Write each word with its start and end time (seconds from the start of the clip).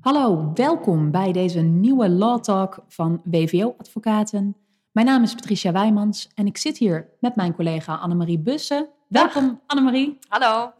Hallo, 0.00 0.50
welkom 0.54 1.10
bij 1.10 1.32
deze 1.32 1.60
nieuwe 1.60 2.08
Law 2.08 2.40
Talk 2.40 2.84
van 2.88 3.20
WVO 3.24 3.74
Advocaten. 3.78 4.56
Mijn 4.92 5.06
naam 5.06 5.22
is 5.22 5.34
Patricia 5.34 5.72
Wijmans 5.72 6.28
en 6.34 6.46
ik 6.46 6.56
zit 6.56 6.78
hier 6.78 7.08
met 7.20 7.36
mijn 7.36 7.54
collega 7.54 7.94
Annemarie 7.94 8.38
Bussen. 8.38 8.88
Welkom 9.08 9.60
Annemarie. 9.66 10.18
Hallo. 10.28 10.72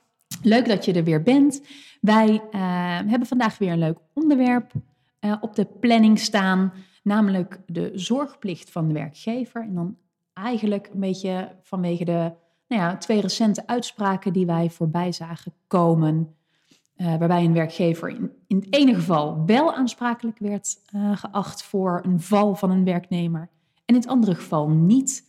Leuk 0.42 0.68
dat 0.68 0.84
je 0.84 0.92
er 0.92 1.04
weer 1.04 1.22
bent. 1.22 1.62
Wij 2.00 2.28
uh, 2.28 2.40
hebben 3.10 3.26
vandaag 3.26 3.58
weer 3.58 3.72
een 3.72 3.78
leuk 3.78 3.98
onderwerp 4.14 4.72
uh, 5.20 5.34
op 5.40 5.54
de 5.54 5.64
planning 5.64 6.18
staan, 6.18 6.72
namelijk 7.02 7.60
de 7.66 7.90
zorgplicht 7.94 8.70
van 8.70 8.88
de 8.88 8.94
werkgever. 8.94 9.62
En 9.62 9.74
dan 9.74 9.96
eigenlijk 10.32 10.88
een 10.92 11.00
beetje 11.00 11.56
vanwege 11.62 12.04
de 12.04 12.32
nou 12.68 12.82
ja, 12.82 12.96
twee 12.96 13.20
recente 13.20 13.66
uitspraken 13.66 14.32
die 14.32 14.46
wij 14.46 14.70
voorbij 14.70 15.12
zagen 15.12 15.52
komen. 15.66 16.34
Uh, 16.96 17.06
waarbij 17.16 17.44
een 17.44 17.52
werkgever 17.52 18.08
in, 18.08 18.37
in 18.48 18.56
het 18.56 18.74
ene 18.74 18.94
geval 18.94 19.42
wel 19.46 19.74
aansprakelijk 19.74 20.38
werd 20.38 20.76
uh, 20.94 21.16
geacht 21.16 21.62
voor 21.62 22.00
een 22.04 22.20
val 22.20 22.54
van 22.54 22.70
een 22.70 22.84
werknemer 22.84 23.40
en 23.84 23.94
in 23.94 23.94
het 23.94 24.06
andere 24.08 24.34
geval 24.34 24.68
niet. 24.68 25.26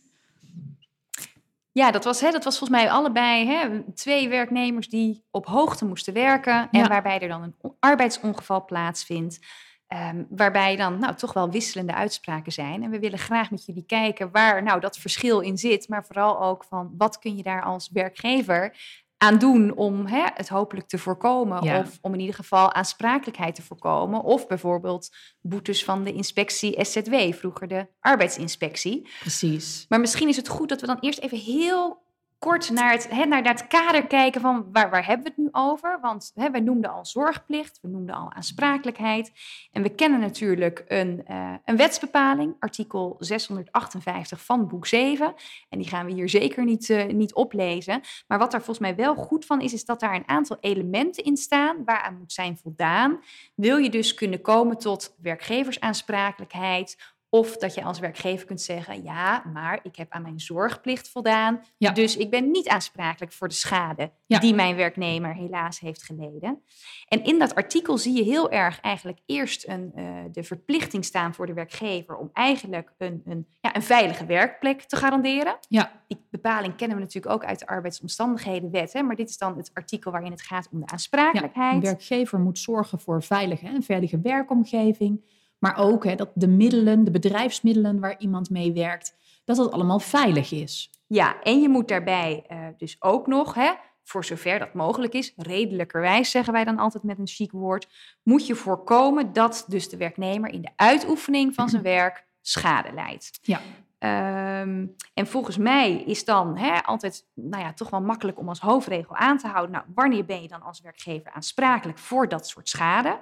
Ja, 1.72 1.90
dat 1.90 2.04
was, 2.04 2.20
hè, 2.20 2.30
dat 2.30 2.44
was 2.44 2.58
volgens 2.58 2.80
mij 2.80 2.90
allebei 2.90 3.46
hè, 3.46 3.82
twee 3.94 4.28
werknemers 4.28 4.88
die 4.88 5.24
op 5.30 5.46
hoogte 5.46 5.84
moesten 5.84 6.14
werken 6.14 6.68
en 6.70 6.80
Ja. 6.80 6.88
waarbij 6.88 7.20
er 7.20 7.28
dan 7.28 7.42
een 7.42 7.74
arbeidsongeval 7.80 8.64
plaatsvindt. 8.64 9.38
Ehm, 9.86 10.24
waarbij 10.28 10.76
dan 10.76 10.98
nou, 10.98 11.14
toch 11.14 11.32
wel 11.32 11.50
wisselende 11.50 11.94
uitspraken 11.94 12.52
zijn. 12.52 12.82
En 12.82 12.90
we 12.90 12.98
willen 12.98 13.18
graag 13.18 13.50
met 13.50 13.64
jullie 13.64 13.84
kijken 13.86 14.30
waar 14.30 14.62
nou 14.62 14.80
dat 14.80 14.98
verschil 14.98 15.40
in 15.40 15.58
zit. 15.58 15.88
Maar 15.88 16.04
vooral 16.04 16.42
ook 16.42 16.64
van 16.64 16.94
wat 16.98 17.18
kun 17.18 17.36
je 17.36 17.42
daar 17.42 17.62
als 17.62 17.90
werkgever 17.92 18.76
aan 19.22 19.38
doen 19.38 19.74
om 19.74 20.06
hè, 20.06 20.26
het 20.34 20.48
hopelijk 20.48 20.88
te 20.88 20.98
voorkomen. 20.98 21.64
Ja. 21.64 21.78
Of 21.78 21.98
om 22.00 22.12
in 22.14 22.20
ieder 22.20 22.34
geval 22.34 22.72
aansprakelijkheid 22.72 23.54
te 23.54 23.62
voorkomen. 23.62 24.22
Of 24.22 24.46
bijvoorbeeld 24.46 25.16
boetes 25.40 25.84
van 25.84 26.04
de 26.04 26.12
inspectie 26.12 26.84
SZW, 26.84 27.14
vroeger 27.32 27.68
de 27.68 27.86
arbeidsinspectie. 28.00 29.08
Precies. 29.20 29.84
Maar 29.88 30.00
misschien 30.00 30.28
is 30.28 30.36
het 30.36 30.48
goed 30.48 30.68
dat 30.68 30.80
we 30.80 30.86
dan 30.86 30.98
eerst 31.00 31.18
even 31.18 31.38
heel 31.38 32.02
kort 32.40 32.70
naar 32.70 32.92
het, 32.92 33.26
naar 33.28 33.66
kader 33.66 34.06
kijken 34.06 34.40
van 34.40 34.68
waar, 34.72 34.90
waar 34.90 35.06
hebben 35.06 35.24
we 35.24 35.32
het 35.34 35.38
nu 35.38 35.48
over? 35.52 35.98
Want 36.00 36.32
wij 36.34 36.60
noemden 36.60 36.90
al 36.90 37.06
zorgplicht, 37.06 37.78
we 37.82 37.88
noemden 37.88 38.14
al 38.14 38.32
aansprakelijkheid. 38.32 39.32
En 39.72 39.82
we 39.82 39.94
kennen 39.94 40.20
natuurlijk 40.20 40.84
een, 40.88 41.22
eh, 41.26 41.54
een 41.64 41.76
wetsbepaling, 41.76 42.56
artikel 42.58 43.16
658 43.18 44.44
van 44.44 44.68
boek 44.68 44.86
7. 44.86 45.34
En 45.68 45.78
die 45.78 45.88
gaan 45.88 46.06
we 46.06 46.12
hier 46.12 46.28
zeker 46.28 46.64
niet, 46.64 46.90
eh, 46.90 47.06
niet 47.06 47.34
oplezen. 47.34 48.00
Maar 48.26 48.38
wat 48.38 48.50
daar 48.50 48.62
volgens 48.62 48.86
mij 48.86 48.96
wel 48.96 49.14
goed 49.14 49.44
van 49.44 49.60
is, 49.60 49.72
is 49.72 49.84
dat 49.84 50.00
daar 50.00 50.14
een 50.14 50.28
aantal 50.28 50.56
elementen 50.60 51.24
in 51.24 51.36
staan 51.36 51.84
waaraan 51.84 52.18
moet 52.18 52.32
zijn 52.32 52.58
voldaan. 52.58 53.20
Wil 53.54 53.76
je 53.76 53.90
dus 53.90 54.14
kunnen 54.14 54.40
komen 54.40 54.78
tot 54.78 55.14
werkgeversaansprakelijkheid 55.22 56.96
of 57.30 57.56
dat 57.56 57.74
je 57.74 57.82
als 57.82 57.98
werkgever 57.98 58.46
kunt 58.46 58.60
zeggen: 58.60 59.02
ja, 59.02 59.42
maar 59.52 59.80
ik 59.82 59.96
heb 59.96 60.12
aan 60.12 60.22
mijn 60.22 60.40
zorgplicht 60.40 61.08
voldaan. 61.08 61.62
Ja. 61.76 61.90
Dus 61.90 62.16
ik 62.16 62.30
ben 62.30 62.50
niet 62.50 62.68
aansprakelijk 62.68 63.32
voor 63.32 63.48
de 63.48 63.54
schade 63.54 64.10
Ja. 64.26 64.38
die 64.38 64.54
mijn 64.54 64.76
werknemer 64.76 65.34
helaas 65.34 65.80
heeft 65.80 66.02
geleden. 66.02 66.62
En 67.08 67.24
in 67.24 67.38
dat 67.38 67.54
artikel 67.54 67.98
zie 67.98 68.14
je 68.16 68.22
heel 68.22 68.50
erg 68.50 68.80
eigenlijk 68.80 69.18
eerst 69.26 69.68
een, 69.68 69.92
eh, 69.94 70.04
de 70.32 70.42
verplichting 70.42 71.04
staan 71.04 71.34
voor 71.34 71.46
de 71.46 71.52
werkgever 71.52 72.16
om 72.16 72.30
eigenlijk 72.32 72.92
een, 72.98 73.22
een, 73.24 73.46
ja, 73.60 73.76
een 73.76 73.82
veilige 73.82 74.26
werkplek 74.26 74.80
te 74.82 74.96
garanderen. 74.96 75.58
Ja, 75.68 75.98
Die 76.06 76.26
bepaling 76.30 76.76
kennen 76.76 76.96
we 76.96 77.02
natuurlijk 77.02 77.34
ook 77.34 77.44
uit 77.44 77.58
de 77.58 77.66
arbeidsomstandighedenwet. 77.66 78.92
Hè? 78.92 79.02
Maar 79.02 79.16
dit 79.16 79.28
is 79.28 79.38
dan 79.38 79.56
het 79.56 79.70
artikel 79.74 80.10
waarin 80.10 80.30
het 80.30 80.42
gaat 80.42 80.68
om 80.72 80.80
de 80.80 80.86
aansprakelijkheid. 80.86 81.74
Een 81.74 81.80
werkgever 81.80 82.38
moet 82.38 82.58
zorgen 82.58 83.00
voor 83.00 83.22
veilige 83.22 83.66
en 83.66 83.82
veilige 83.82 84.20
werkomgeving. 84.20 85.20
Maar 85.60 85.76
ook 85.78 86.04
hè, 86.04 86.14
dat 86.14 86.30
de 86.34 86.48
middelen, 86.48 87.04
de 87.04 87.10
bedrijfsmiddelen 87.10 88.00
waar 88.00 88.18
iemand 88.18 88.50
mee 88.50 88.72
werkt, 88.72 89.16
dat 89.44 89.56
dat 89.56 89.72
allemaal 89.72 90.00
veilig 90.00 90.52
is. 90.52 90.90
Ja, 91.06 91.42
en 91.42 91.60
je 91.60 91.68
moet 91.68 91.88
daarbij 91.88 92.44
eh, 92.46 92.58
dus 92.76 92.96
ook 92.98 93.26
nog, 93.26 93.54
hè, 93.54 93.72
voor 94.04 94.24
zover 94.24 94.58
dat 94.58 94.74
mogelijk 94.74 95.12
is, 95.12 95.32
redelijkerwijs 95.36 96.30
zeggen 96.30 96.52
wij 96.52 96.64
dan 96.64 96.78
altijd 96.78 97.02
met 97.02 97.18
een 97.18 97.26
chic 97.26 97.52
woord, 97.52 97.88
moet 98.22 98.46
je 98.46 98.54
voorkomen 98.54 99.32
dat 99.32 99.64
dus 99.68 99.88
de 99.88 99.96
werknemer 99.96 100.50
in 100.50 100.62
de 100.62 100.70
uitoefening 100.76 101.54
van 101.54 101.68
zijn 101.68 101.82
werk 101.98 102.26
schade 102.40 102.92
leidt. 102.92 103.38
Ja. 103.42 103.60
Ehm, 103.98 104.86
en 105.14 105.26
volgens 105.26 105.56
mij 105.56 106.02
is 106.02 106.24
dan 106.24 106.56
hè, 106.56 106.82
altijd 106.82 107.26
nou 107.34 107.62
ja, 107.62 107.72
toch 107.72 107.90
wel 107.90 108.00
makkelijk 108.00 108.38
om 108.38 108.48
als 108.48 108.60
hoofdregel 108.60 109.16
aan 109.16 109.38
te 109.38 109.46
houden. 109.46 109.70
Nou, 109.70 109.84
wanneer 109.94 110.24
ben 110.24 110.42
je 110.42 110.48
dan 110.48 110.62
als 110.62 110.80
werkgever 110.80 111.32
aansprakelijk 111.32 111.98
voor 111.98 112.28
dat 112.28 112.48
soort 112.48 112.68
schade? 112.68 113.18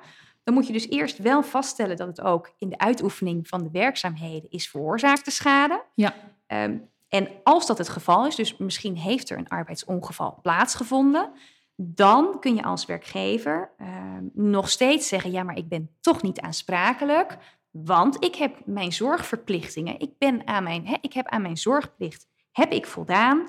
Dan 0.48 0.56
moet 0.56 0.66
je 0.66 0.72
dus 0.72 0.88
eerst 0.88 1.18
wel 1.18 1.42
vaststellen 1.42 1.96
dat 1.96 2.06
het 2.06 2.20
ook 2.20 2.52
in 2.58 2.68
de 2.68 2.78
uitoefening 2.78 3.48
van 3.48 3.62
de 3.62 3.70
werkzaamheden 3.72 4.50
is 4.50 4.68
veroorzaakte 4.68 5.30
schade. 5.30 5.84
Ja. 5.94 6.14
Ehm, 6.46 6.76
en 7.08 7.28
als 7.42 7.66
dat 7.66 7.78
het 7.78 7.88
geval 7.88 8.26
is, 8.26 8.34
dus 8.34 8.56
misschien 8.56 8.96
heeft 8.96 9.30
er 9.30 9.38
een 9.38 9.48
arbeidsongeval 9.48 10.38
plaatsgevonden, 10.42 11.32
dan 11.76 12.40
kun 12.40 12.54
je 12.54 12.62
als 12.62 12.86
werkgever 12.86 13.70
ehm, 13.78 14.24
nog 14.32 14.68
steeds 14.68 15.08
zeggen: 15.08 15.30
ja, 15.30 15.42
maar 15.42 15.56
ik 15.56 15.68
ben 15.68 15.90
toch 16.00 16.22
niet 16.22 16.40
aansprakelijk, 16.40 17.36
want 17.70 18.24
ik 18.24 18.34
heb 18.34 18.60
mijn 18.64 18.92
zorgverplichtingen, 18.92 20.00
ik, 20.00 20.18
ben 20.18 20.46
aan 20.46 20.62
mijn, 20.62 20.98
ik 21.00 21.12
heb 21.12 21.26
aan 21.26 21.42
mijn 21.42 21.56
zorgplicht 21.56 22.26
heb 22.52 22.72
ik 22.72 22.86
voldaan. 22.86 23.48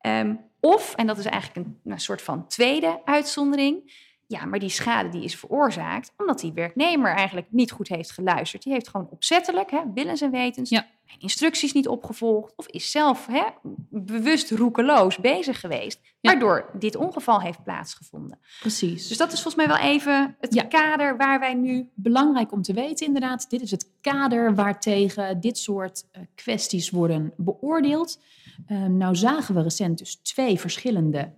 Ehm, 0.00 0.34
of, 0.60 0.94
en 0.94 1.06
dat 1.06 1.18
is 1.18 1.24
eigenlijk 1.24 1.66
een, 1.66 1.92
een 1.92 2.00
soort 2.00 2.22
van 2.22 2.46
tweede 2.46 3.00
uitzondering, 3.04 4.06
ja, 4.30 4.44
maar 4.44 4.58
die 4.58 4.68
schade 4.68 5.08
die 5.08 5.22
is 5.24 5.36
veroorzaakt 5.36 6.12
omdat 6.16 6.40
die 6.40 6.52
werknemer 6.52 7.14
eigenlijk 7.14 7.46
niet 7.50 7.70
goed 7.70 7.88
heeft 7.88 8.10
geluisterd. 8.10 8.62
Die 8.62 8.72
heeft 8.72 8.88
gewoon 8.88 9.08
opzettelijk, 9.10 9.70
hè, 9.70 9.80
willens 9.94 10.20
en 10.20 10.30
wetens, 10.30 10.70
Ja. 10.70 10.86
instructies 11.18 11.72
niet 11.72 11.88
opgevolgd 11.88 12.52
of 12.56 12.66
is 12.66 12.90
zelf 12.90 13.26
hè, 13.26 13.42
bewust 13.90 14.50
roekeloos 14.50 15.16
bezig 15.18 15.60
geweest, 15.60 16.00
Ja. 16.02 16.30
waardoor 16.30 16.70
dit 16.78 16.96
ongeval 16.96 17.40
heeft 17.40 17.62
plaatsgevonden. 17.62 18.38
Precies. 18.60 19.08
Dus 19.08 19.16
dat 19.16 19.32
is 19.32 19.42
volgens 19.42 19.66
mij 19.66 19.76
wel 19.76 19.86
even 19.90 20.36
het 20.40 20.54
Ja. 20.54 20.62
kader 20.62 21.16
waar 21.16 21.40
wij 21.40 21.54
nu 21.54 21.88
belangrijk 21.94 22.52
om 22.52 22.62
te 22.62 22.72
weten, 22.72 23.06
inderdaad. 23.06 23.50
Dit 23.50 23.60
is 23.60 23.70
het 23.70 23.90
kader 24.00 24.54
waartegen 24.54 25.40
dit 25.40 25.58
soort 25.58 26.04
eh, 26.12 26.22
kwesties 26.34 26.90
worden 26.90 27.32
beoordeeld. 27.36 28.20
Eh, 28.66 28.84
nou 28.84 29.16
zagen 29.16 29.54
we 29.54 29.62
recent 29.62 29.98
dus 29.98 30.14
twee 30.14 30.60
verschillende 30.60 31.32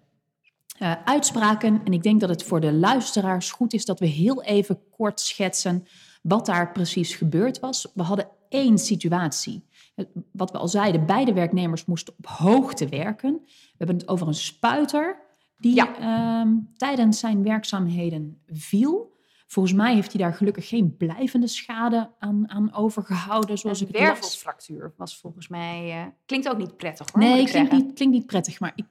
eh, 0.80 0.92
uitspraken. 1.04 1.80
En 1.84 1.92
ik 1.92 2.02
denk 2.02 2.20
dat 2.20 2.28
het 2.28 2.42
voor 2.42 2.60
de 2.60 2.72
luisteraars 2.72 3.50
goed 3.50 3.72
is 3.72 3.84
dat 3.84 3.98
we 4.00 4.06
heel 4.06 4.42
even 4.42 4.80
kort 4.90 5.20
schetsen 5.20 5.86
wat 6.22 6.46
daar 6.46 6.72
precies 6.72 7.14
gebeurd 7.14 7.58
was. 7.60 7.88
We 7.94 8.02
hadden 8.02 8.28
één 8.48 8.78
situatie. 8.78 9.64
Eh, 9.94 10.04
Wat 10.32 10.50
we 10.50 10.58
al 10.58 10.68
zeiden, 10.68 11.06
beide 11.06 11.32
werknemers 11.32 11.84
moesten 11.84 12.14
op 12.18 12.26
hoogte 12.26 12.88
werken. 12.88 13.40
We 13.44 13.74
hebben 13.76 13.96
het 13.96 14.08
over 14.08 14.26
een 14.26 14.34
spuiter 14.34 15.20
die 15.56 15.74
Ja. 15.74 15.96
ehm, 15.98 16.48
tijdens 16.76 17.18
zijn 17.18 17.42
werkzaamheden 17.42 18.42
viel. 18.46 19.18
Volgens 19.46 19.74
mij 19.74 19.94
heeft 19.94 20.12
hij 20.12 20.22
daar 20.22 20.34
gelukkig 20.34 20.68
geen 20.68 20.96
blijvende 20.96 21.46
schade 21.46 22.10
aan, 22.18 22.50
aan 22.50 22.74
overgehouden, 22.74 23.58
zoals 23.58 23.80
een 23.80 23.88
wervelfractuur 23.90 24.94
was 24.96 25.18
volgens 25.18 25.48
mij... 25.48 25.90
eh, 25.90 26.06
klinkt 26.26 26.48
ook 26.48 26.58
niet 26.58 26.76
prettig 26.76 27.06
hoor, 27.12 27.22
Nee, 27.22 27.40
ik 27.40 27.46
klinkt 27.46 27.72
niet, 27.72 27.92
klinkt 27.92 28.14
niet 28.14 28.26
prettig, 28.26 28.60
maar 28.60 28.72
ik 28.74 28.84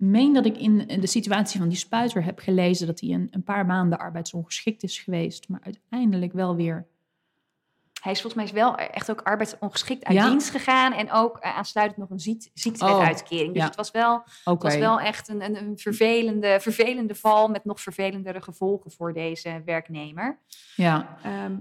meen 0.00 0.32
dat 0.32 0.46
ik 0.46 0.56
in 0.56 0.78
de 1.00 1.06
situatie 1.06 1.60
van 1.60 1.68
die 1.68 1.78
spuiter 1.78 2.24
heb 2.24 2.38
gelezen 2.38 2.86
dat 2.86 3.00
hij 3.00 3.10
een, 3.10 3.28
een 3.30 3.42
paar 3.42 3.66
maanden 3.66 3.98
arbeidsongeschikt 3.98 4.82
is 4.82 4.98
geweest, 4.98 5.48
maar 5.48 5.60
uiteindelijk 5.62 6.32
wel 6.32 6.56
weer. 6.56 6.86
Hij 8.00 8.12
is 8.12 8.20
volgens 8.20 8.42
mij 8.52 8.62
wel 8.62 8.76
echt 8.76 9.10
ook 9.10 9.20
arbeidsongeschikt 9.20 10.04
uit 10.04 10.16
Ja. 10.16 10.28
dienst 10.28 10.50
gegaan. 10.50 10.92
En 10.92 11.12
ook 11.12 11.38
eh, 11.38 11.56
aansluitend 11.56 11.98
nog 11.98 12.10
een 12.10 12.20
ziek, 12.20 12.50
ziektewetuitkering. 12.54 13.52
Dus 13.52 13.62
ja. 13.62 13.66
het 13.66 13.76
was 13.76 13.90
wel, 13.90 14.22
was 14.44 14.76
wel 14.76 15.00
echt 15.00 15.28
een, 15.28 15.44
een, 15.44 15.56
een 15.56 15.78
vervelende, 15.78 16.58
vervelende 16.60 17.14
val 17.14 17.48
met 17.48 17.64
nog 17.64 17.80
vervelendere 17.80 18.42
gevolgen 18.42 18.90
voor 18.90 19.12
deze 19.12 19.62
werknemer. 19.64 20.38
Ja. 20.76 21.18
Ehm, 21.22 21.56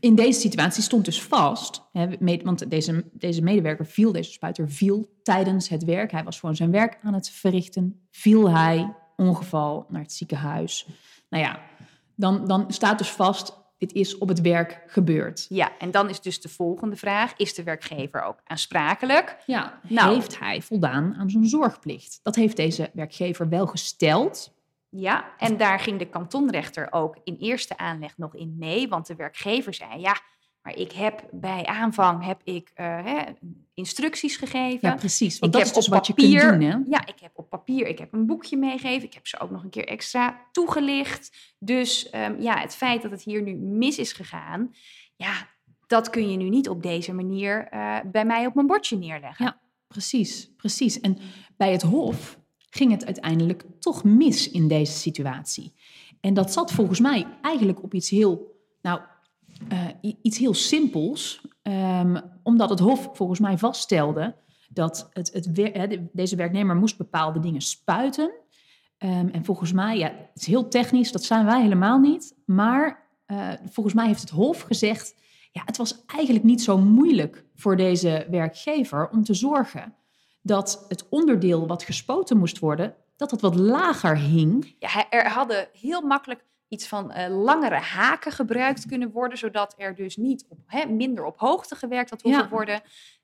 In 0.00 0.14
deze 0.14 0.40
situatie 0.40 0.82
stond 0.82 1.04
dus 1.04 1.22
vast, 1.22 1.82
hè, 1.92 2.08
want 2.42 2.70
deze, 2.70 3.04
deze 3.12 3.42
medewerker 3.42 3.86
viel, 3.86 4.12
deze 4.12 4.32
spuiter 4.32 4.70
viel 4.70 5.08
tijdens 5.22 5.68
het 5.68 5.84
werk. 5.84 6.10
Hij 6.10 6.24
was 6.24 6.40
gewoon 6.40 6.56
zijn 6.56 6.70
werk 6.70 6.98
aan 7.02 7.14
het 7.14 7.30
verrichten. 7.30 8.06
Viel 8.10 8.50
hij, 8.50 8.94
ongeval, 9.16 9.86
naar 9.88 10.02
het 10.02 10.12
ziekenhuis. 10.12 10.86
Nou 11.28 11.44
ja, 11.44 11.60
dan, 12.14 12.46
dan 12.46 12.64
staat 12.68 12.98
dus 12.98 13.10
vast, 13.10 13.64
dit 13.78 13.92
is 13.92 14.18
op 14.18 14.28
het 14.28 14.40
werk 14.40 14.82
gebeurd. 14.86 15.46
ja, 15.48 15.78
en 15.78 15.90
dan 15.90 16.08
is 16.08 16.20
dus 16.20 16.40
de 16.40 16.48
volgende 16.48 16.96
vraag: 16.96 17.36
is 17.36 17.54
de 17.54 17.62
werkgever 17.62 18.22
ook 18.22 18.38
aansprakelijk? 18.44 19.36
Ja, 19.46 19.80
Nou. 19.88 20.14
heeft 20.14 20.38
hij 20.38 20.62
voldaan 20.62 21.14
aan 21.18 21.30
zijn 21.30 21.46
zorgplicht? 21.46 22.20
Dat 22.22 22.34
heeft 22.34 22.56
deze 22.56 22.90
werkgever 22.92 23.48
wel 23.48 23.66
gesteld. 23.66 24.54
Ja, 25.00 25.24
en 25.38 25.56
daar 25.56 25.80
ging 25.80 25.98
de 25.98 26.08
kantonrechter 26.08 26.88
ook 26.90 27.16
in 27.24 27.36
eerste 27.38 27.76
aanleg 27.78 28.16
nog 28.18 28.34
in 28.34 28.56
mee, 28.58 28.88
want 28.88 29.06
de 29.06 29.14
werkgever 29.14 29.74
zei: 29.74 30.00
ja, 30.00 30.20
Maar 30.62 30.76
ik 30.76 30.92
heb 30.92 31.28
bij 31.32 31.64
aanvang 31.66 32.24
heb 32.24 32.40
ik 32.44 32.70
eh, 32.74 33.04
hè, 33.04 33.22
instructies 33.74 34.36
gegeven. 34.36 34.88
Ja, 34.88 34.94
precies. 34.94 35.38
Want 35.38 35.54
Ik 35.54 35.60
dat 35.60 35.68
heb 35.68 35.78
is 35.78 35.84
dus 35.84 35.86
op 35.86 35.92
wat 35.94 36.06
je 36.06 36.14
kunt 36.14 36.32
papier- 36.32 36.50
doen, 36.50 36.60
hè? 36.60 36.76
Ja, 36.96 37.06
ik 37.06 37.20
heb 37.20 37.30
op 37.34 37.48
papier, 37.50 37.86
ik 37.86 37.98
heb 37.98 38.12
een 38.12 38.26
boekje 38.26 38.56
meegegeven. 38.56 39.06
Ik 39.06 39.14
heb 39.14 39.26
ze 39.26 39.40
ook 39.40 39.50
nog 39.50 39.62
een 39.64 39.70
keer 39.70 39.86
extra 39.86 40.40
toegelicht. 40.52 41.54
Dus 41.58 42.10
ehm, 42.10 42.40
ja, 42.40 42.58
het 42.58 42.74
feit 42.74 43.02
dat 43.02 43.10
het 43.10 43.22
hier 43.22 43.42
nu 43.42 43.54
mis 43.54 43.98
is 43.98 44.12
gegaan, 44.12 44.74
ja, 45.16 45.48
dat 45.86 46.10
kun 46.10 46.30
je 46.30 46.36
nu 46.36 46.48
niet 46.48 46.68
op 46.68 46.82
deze 46.82 47.12
manier 47.12 47.68
eh, 47.68 47.96
bij 48.12 48.24
mij 48.24 48.46
op 48.46 48.54
mijn 48.54 48.66
bordje 48.66 48.96
neerleggen. 48.96 49.44
Ja. 49.44 49.60
Precies, 49.88 50.50
precies. 50.56 51.00
En 51.00 51.18
bij 51.56 51.72
het 51.72 51.82
Hof 51.82 52.38
ging 52.76 52.90
het 52.90 53.04
uiteindelijk 53.04 53.64
toch 53.78 54.04
mis 54.04 54.50
in 54.50 54.68
deze 54.68 54.92
situatie. 54.92 55.72
En 56.20 56.34
dat 56.34 56.52
zat 56.52 56.72
volgens 56.72 57.00
mij 57.00 57.26
eigenlijk 57.42 57.82
op 57.82 57.94
iets 57.94 58.10
heel, 58.10 58.60
nou, 58.82 59.00
eh, 59.68 60.12
iets 60.22 60.38
heel 60.38 60.54
simpels. 60.54 61.40
Ehm, 61.62 62.20
omdat 62.42 62.70
het 62.70 62.78
Hof 62.78 63.10
volgens 63.12 63.40
mij 63.40 63.58
vaststelde 63.58 64.36
dat 64.68 65.08
het, 65.12 65.32
het, 65.32 66.00
deze 66.12 66.36
werknemer 66.36 66.76
moest 66.76 66.96
bepaalde 66.96 67.40
dingen 67.40 67.60
spuiten. 67.60 68.30
Ehm, 68.98 69.28
en 69.28 69.44
volgens 69.44 69.72
mij, 69.72 69.98
ja, 69.98 70.08
het 70.08 70.40
is 70.40 70.46
heel 70.46 70.68
technisch, 70.68 71.12
dat 71.12 71.24
zijn 71.24 71.44
wij 71.44 71.62
helemaal 71.62 71.98
niet. 71.98 72.34
Maar 72.44 73.04
eh, 73.26 73.48
volgens 73.70 73.94
mij 73.94 74.06
heeft 74.06 74.20
het 74.20 74.30
Hof 74.30 74.60
gezegd, 74.60 75.14
ja, 75.52 75.62
het 75.64 75.76
was 75.76 76.04
eigenlijk 76.06 76.44
niet 76.44 76.62
zo 76.62 76.78
moeilijk 76.78 77.44
voor 77.54 77.76
deze 77.76 78.26
werkgever 78.30 79.08
om 79.08 79.24
te 79.24 79.34
zorgen 79.34 79.94
dat 80.46 80.84
het 80.88 81.08
onderdeel 81.08 81.66
wat 81.66 81.82
gespoten 81.82 82.36
moest 82.38 82.58
worden, 82.58 82.94
dat 83.16 83.30
het 83.30 83.40
wat 83.40 83.54
lager 83.54 84.16
hing. 84.18 84.74
Ja, 84.78 85.10
er 85.10 85.28
hadden 85.30 85.68
heel 85.72 86.00
makkelijk 86.02 86.44
iets 86.68 86.88
van 86.88 87.10
eh, 87.10 87.42
langere 87.44 87.74
haken 87.74 88.32
gebruikt 88.32 88.86
kunnen 88.86 89.10
worden, 89.10 89.38
zodat 89.38 89.74
er 89.76 89.94
dus 89.94 90.16
niet 90.16 90.44
op, 90.48 90.58
hè, 90.66 90.86
minder 90.86 91.24
op 91.24 91.38
hoogte 91.38 91.74
gewerkt 91.74 92.10
had 92.10 92.22
hoeven 92.22 92.42
Ja. 92.42 92.48
worden. 92.48 92.80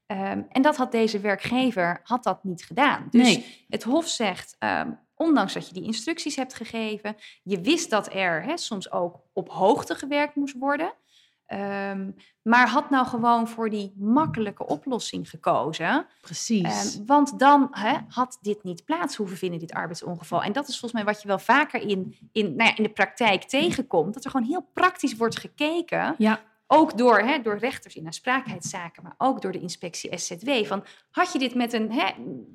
Ehm, 0.07 0.43
en 0.49 0.63
dat 0.63 0.77
had 0.77 0.93
deze 0.93 1.21
werkgever 1.21 2.01
had 2.03 2.23
dat 2.25 2.45
niet 2.45 2.65
gedaan. 2.65 3.07
Dus 3.11 3.23
nee, 3.23 3.65
het 3.69 3.83
Hof 3.83 4.09
zegt, 4.09 4.57
ehm, 4.59 4.91
ondanks 5.15 5.53
dat 5.53 5.69
je 5.69 5.75
die 5.75 5.83
instructies 5.85 6.37
hebt 6.37 6.55
gegeven, 6.55 7.17
je 7.43 7.61
wist 7.61 7.91
dat 7.91 8.13
er 8.15 8.43
hè, 8.43 8.57
soms 8.57 8.91
ook 8.93 9.21
op 9.33 9.49
hoogte 9.51 9.95
gewerkt 9.95 10.35
moest 10.37 10.59
worden. 10.59 10.93
Ehm, 11.53 12.11
maar 12.43 12.69
had 12.69 12.91
nou 12.91 13.07
gewoon 13.07 13.49
voor 13.49 13.71
die 13.71 13.93
makkelijke 13.97 14.67
oplossing 14.67 15.31
gekozen. 15.31 16.07
precies. 16.21 16.97
Ehm, 16.97 17.07
want 17.07 17.39
dan 17.39 17.75
had 18.09 18.39
dit 18.41 18.63
niet 18.63 18.85
plaats 18.85 19.17
hoeven 19.17 19.37
vinden, 19.37 19.59
dit 19.59 19.73
arbeidsongeval. 19.73 20.43
En 20.43 20.53
dat 20.53 20.69
is 20.69 20.79
volgens 20.79 21.03
mij 21.03 21.13
wat 21.13 21.23
je 21.23 21.29
wel 21.29 21.39
vaker 21.39 21.81
in, 21.81 22.17
in, 22.33 22.57
nou 22.57 22.71
ja, 22.71 22.77
in 22.77 22.83
de 22.83 22.93
praktijk 22.93 23.43
tegenkomt. 23.43 24.15
Dat 24.15 24.25
er 24.25 24.31
gewoon 24.31 24.47
heel 24.47 24.69
praktisch 24.73 25.17
wordt 25.17 25.39
gekeken. 25.39 26.15
ja, 26.19 26.41
Ook 26.67 26.99
door, 26.99 27.19
hè, 27.19 27.43
door 27.43 27.59
rechters 27.59 27.95
in 27.95 28.07
aansprakelijkheidszaken, 28.07 29.03
maar 29.03 29.15
ook 29.19 29.43
door 29.43 29.53
de 29.53 29.61
inspectie 29.61 30.19
SZW. 30.19 30.65
Van, 30.65 30.85
had 31.11 31.33
je 31.33 31.39
dit 31.39 31.55
met 31.55 31.73
een 31.73 31.91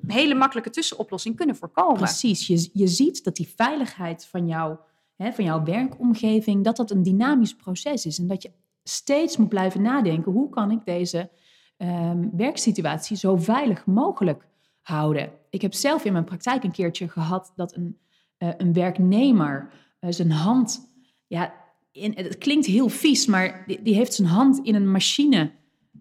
hele 0.06 0.34
makkelijke 0.34 0.70
tussenoplossing 0.70 1.36
kunnen 1.36 1.56
voorkomen? 1.56 1.96
precies. 1.96 2.46
Je, 2.46 2.70
je 2.72 2.86
ziet 2.86 3.24
dat 3.24 3.36
die 3.36 3.52
veiligheid 3.56 4.26
van, 4.26 4.46
jou, 4.46 4.76
van 5.16 5.44
jouw 5.44 5.62
werkomgeving, 5.64 6.64
dat 6.64 6.76
dat 6.76 6.90
een 6.90 7.02
dynamisch 7.02 7.54
proces 7.54 8.06
is. 8.06 8.18
En 8.18 8.26
dat 8.26 8.42
je 8.42 8.50
steeds 8.88 9.36
moet 9.36 9.48
blijven 9.48 9.82
nadenken, 9.82 10.32
hoe 10.32 10.48
kan 10.48 10.70
ik 10.70 10.84
deze 10.84 11.30
ehm, 11.76 12.28
werksituatie 12.32 13.16
zo 13.16 13.36
veilig 13.36 13.86
mogelijk 13.86 14.46
houden? 14.82 15.30
Ik 15.50 15.62
heb 15.62 15.74
zelf 15.74 16.04
in 16.04 16.12
mijn 16.12 16.24
praktijk 16.24 16.64
een 16.64 16.72
keertje 16.72 17.08
gehad 17.08 17.52
dat 17.56 17.76
een, 17.76 17.98
eh, 18.36 18.48
een 18.56 18.72
werknemer 18.72 19.70
eh, 19.98 20.10
zijn 20.10 20.30
hand, 20.30 20.80
ja, 21.26 21.54
in, 21.92 22.12
het 22.16 22.38
klinkt 22.38 22.66
heel 22.66 22.88
vies, 22.88 23.26
maar 23.26 23.64
die, 23.82 23.94
heeft 23.94 24.14
zijn 24.14 24.28
hand 24.28 24.58
in 24.62 24.74
een 24.74 24.90
machine 24.90 25.50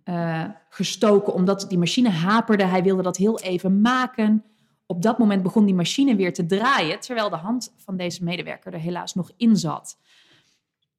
eh, 0.03 0.43
gestoken 0.69 1.33
omdat 1.33 1.65
die 1.69 1.77
machine 1.77 2.09
haperde. 2.09 2.65
Hij 2.65 2.83
wilde 2.83 3.01
dat 3.01 3.17
heel 3.17 3.39
even 3.39 3.81
maken. 3.81 4.43
Op 4.85 5.01
dat 5.01 5.17
moment 5.17 5.43
begon 5.43 5.65
die 5.65 5.75
machine 5.75 6.15
weer 6.15 6.33
te 6.33 6.45
draaien, 6.45 6.99
terwijl 6.99 7.29
de 7.29 7.35
hand 7.35 7.73
van 7.77 7.97
deze 7.97 8.23
medewerker 8.23 8.73
er 8.73 8.79
helaas 8.79 9.13
nog 9.13 9.31
in 9.37 9.55
zat. 9.55 9.97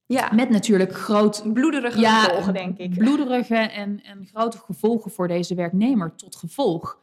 Ja, 0.08 0.32
Met 0.34 0.50
natuurlijk 0.50 0.92
groot 0.92 1.52
bloederige 1.52 2.00
ja, 2.00 2.22
gevolgen, 2.22 2.52
denk 2.52 2.78
ik. 2.78 2.98
bloederige 2.98 3.54
en, 3.54 4.02
en 4.02 4.26
grote 4.32 4.58
gevolgen 4.58 5.10
voor 5.10 5.28
deze 5.28 5.54
werknemer 5.54 6.14
tot 6.16 6.36
gevolg. 6.36 6.98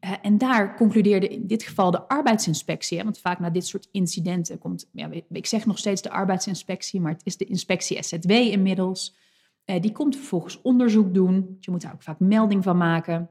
Eh, 0.00 0.12
en 0.22 0.38
daar 0.38 0.76
concludeerde 0.76 1.28
in 1.28 1.46
dit 1.46 1.62
geval 1.62 1.90
de 1.90 2.08
arbeidsinspectie, 2.08 2.98
hè, 2.98 3.04
want 3.04 3.18
vaak 3.18 3.38
na 3.38 3.50
dit 3.50 3.66
soort 3.66 3.88
incidenten 3.92 4.58
komt, 4.58 4.88
ja, 4.92 5.10
ik 5.30 5.46
zeg 5.46 5.66
nog 5.66 5.78
steeds 5.78 6.02
de 6.02 6.10
arbeidsinspectie, 6.10 7.00
maar 7.00 7.12
het 7.12 7.20
is 7.24 7.36
de 7.36 7.44
inspectie 7.44 8.02
SZW 8.02 8.30
inmiddels. 8.30 9.16
Eh, 9.64 9.80
die 9.80 9.92
komt 9.92 10.16
vervolgens 10.16 10.62
onderzoek 10.62 11.14
doen. 11.14 11.56
Je 11.60 11.70
moet 11.70 11.82
daar 11.82 11.92
ook 11.92 12.02
vaak 12.02 12.18
melding 12.20 12.64
van 12.64 12.76
maken. 12.76 13.30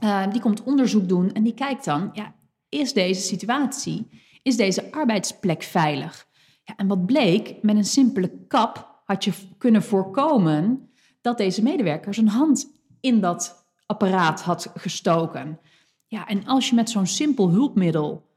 Eh, 0.00 0.30
die 0.30 0.40
komt 0.40 0.62
onderzoek 0.62 1.08
doen 1.08 1.32
en 1.32 1.42
die 1.42 1.54
kijkt 1.54 1.84
dan, 1.84 2.10
ja, 2.12 2.34
is 2.68 2.92
deze 2.92 3.20
situatie, 3.20 4.08
is 4.42 4.56
deze 4.56 4.92
arbeidsplek 4.92 5.62
veilig? 5.62 6.27
En 6.76 6.86
wat 6.86 7.06
bleek, 7.06 7.62
met 7.62 7.76
een 7.76 7.84
simpele 7.84 8.30
kap 8.48 9.02
had 9.04 9.24
je 9.24 9.32
kunnen 9.58 9.82
voorkomen 9.82 10.88
dat 11.20 11.38
deze 11.38 11.62
medewerker 11.62 12.14
zijn 12.14 12.28
hand 12.28 12.72
in 13.00 13.20
dat 13.20 13.66
apparaat 13.86 14.42
had 14.42 14.70
gestoken. 14.74 15.58
Ja, 16.06 16.26
en 16.26 16.46
als 16.46 16.68
je 16.68 16.74
met 16.74 16.90
zo'n 16.90 17.06
simpel 17.06 17.50
hulpmiddel 17.50 18.28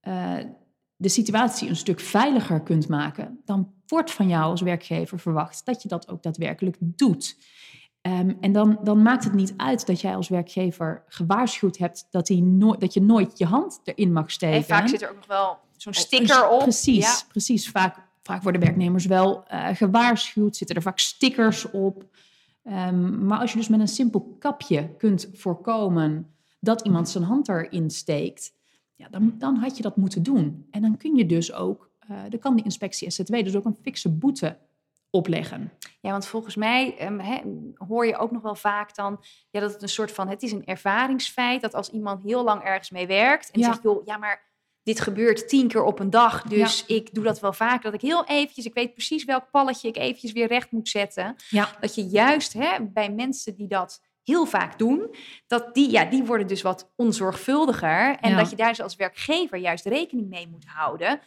eh, 0.00 0.36
de 0.96 1.08
situatie 1.08 1.68
een 1.68 1.76
stuk 1.76 2.00
veiliger 2.00 2.62
kunt 2.62 2.88
maken, 2.88 3.40
dan 3.44 3.72
wordt 3.86 4.10
van 4.10 4.28
jou 4.28 4.50
als 4.50 4.60
werkgever 4.60 5.18
verwacht 5.18 5.64
dat 5.64 5.82
je 5.82 5.88
dat 5.88 6.08
ook 6.08 6.22
daadwerkelijk 6.22 6.76
doet. 6.80 7.36
Ehm, 8.00 8.32
en 8.40 8.52
dan, 8.52 8.78
dan 8.82 9.02
maakt 9.02 9.24
het 9.24 9.32
niet 9.32 9.54
uit 9.56 9.86
dat 9.86 10.00
jij 10.00 10.16
als 10.16 10.28
werkgever 10.28 11.02
gewaarschuwd 11.08 11.76
hebt 11.78 12.06
dat, 12.10 12.28
hij 12.28 12.40
nooit 12.40 12.80
dat 12.80 12.94
je 12.94 13.02
nooit 13.02 13.38
je 13.38 13.44
hand 13.44 13.80
erin 13.84 14.12
mag 14.12 14.30
steken. 14.30 14.56
En 14.56 14.64
vaak 14.64 14.88
zit 14.88 15.02
er 15.02 15.10
ook 15.10 15.16
nog 15.16 15.26
wel 15.26 15.58
zo'n 15.76 15.92
Oh, 15.92 15.98
sticker 16.00 16.48
op. 16.48 16.58
Precies, 16.58 17.04
Ja. 17.04 17.26
precies. 17.28 17.70
Vaak, 17.70 17.96
vaak 18.22 18.42
worden 18.42 18.60
werknemers 18.60 19.06
wel 19.06 19.44
eh, 19.46 19.68
gewaarschuwd, 19.72 20.56
zitten 20.56 20.76
er 20.76 20.82
vaak 20.82 20.98
stickers 20.98 21.70
op. 21.70 22.04
Ehm, 22.62 23.26
maar 23.26 23.38
als 23.38 23.52
je 23.52 23.58
dus 23.58 23.68
met 23.68 23.80
een 23.80 23.88
simpel 23.88 24.36
kapje 24.38 24.94
kunt 24.98 25.28
voorkomen 25.32 26.34
dat 26.60 26.80
iemand 26.80 27.08
zijn 27.08 27.24
hand 27.24 27.48
erin 27.48 27.90
steekt, 27.90 28.52
ja, 28.94 29.08
dan, 29.08 29.34
dan 29.38 29.56
had 29.56 29.76
je 29.76 29.82
dat 29.82 29.96
moeten 29.96 30.22
doen. 30.22 30.66
En 30.70 30.82
dan 30.82 30.96
kun 30.96 31.14
je 31.16 31.26
dus 31.26 31.52
ook, 31.52 31.90
eh 31.98 32.16
dan 32.28 32.40
kan 32.40 32.56
de 32.56 32.62
inspectie 32.62 33.10
SZW 33.10 33.32
dus 33.32 33.56
ook 33.56 33.64
een 33.64 33.78
fikse 33.82 34.08
boete 34.08 34.58
opleggen. 35.10 35.72
Ja, 36.00 36.10
want 36.10 36.26
volgens 36.26 36.56
mij 36.56 36.96
ehm, 36.98 37.40
hoor 37.88 38.06
je 38.06 38.16
ook 38.16 38.30
nog 38.30 38.42
wel 38.42 38.54
vaak 38.54 38.94
dan 38.94 39.24
ja, 39.50 39.60
dat 39.60 39.72
het 39.72 39.82
een 39.82 39.88
soort 39.88 40.12
van, 40.12 40.28
het 40.28 40.42
is 40.42 40.52
een 40.52 40.64
ervaringsfeit 40.64 41.60
dat 41.60 41.74
als 41.74 41.90
iemand 41.90 42.22
heel 42.22 42.44
lang 42.44 42.62
ergens 42.62 42.90
mee 42.90 43.06
werkt 43.06 43.50
en 43.50 43.60
Ja. 43.60 43.66
zegt, 43.66 43.82
joh, 43.82 44.06
ja, 44.06 44.16
maar 44.16 44.48
dit 44.82 45.00
gebeurt 45.00 45.48
tien 45.48 45.68
keer 45.68 45.82
op 45.82 45.98
een 45.98 46.10
dag, 46.10 46.42
dus 46.42 46.86
ik 46.86 47.14
doe 47.14 47.24
dat 47.24 47.40
wel 47.40 47.52
vaak, 47.52 47.82
dat 47.82 47.94
ik 47.94 48.00
heel 48.00 48.24
eventjes, 48.24 48.64
ik 48.66 48.74
weet 48.74 48.92
precies 48.92 49.24
welk 49.24 49.50
palletje 49.50 49.88
ik 49.88 49.96
eventjes 49.96 50.32
weer 50.32 50.46
recht 50.46 50.70
moet 50.70 50.88
zetten. 50.88 51.36
Ja. 51.48 51.68
Dat 51.80 51.94
je 51.94 52.06
juist 52.06 52.52
hè, 52.52 52.68
bij 52.80 53.10
mensen 53.10 53.54
die 53.54 53.68
dat 53.68 54.00
heel 54.22 54.46
vaak 54.46 54.78
doen, 54.78 55.14
dat 55.46 55.74
die, 55.74 55.90
ja, 55.90 56.04
die 56.04 56.24
worden 56.24 56.46
dus 56.46 56.62
wat 56.62 56.92
onzorgvuldiger 56.96 58.16
en 58.20 58.36
dat 58.36 58.50
je 58.50 58.56
daar 58.56 58.68
dus 58.68 58.80
als 58.80 58.96
werkgever 58.96 59.58
juist 59.58 59.84
rekening 59.84 60.28
mee 60.28 60.48
moet 60.48 60.64
houden 60.66 61.20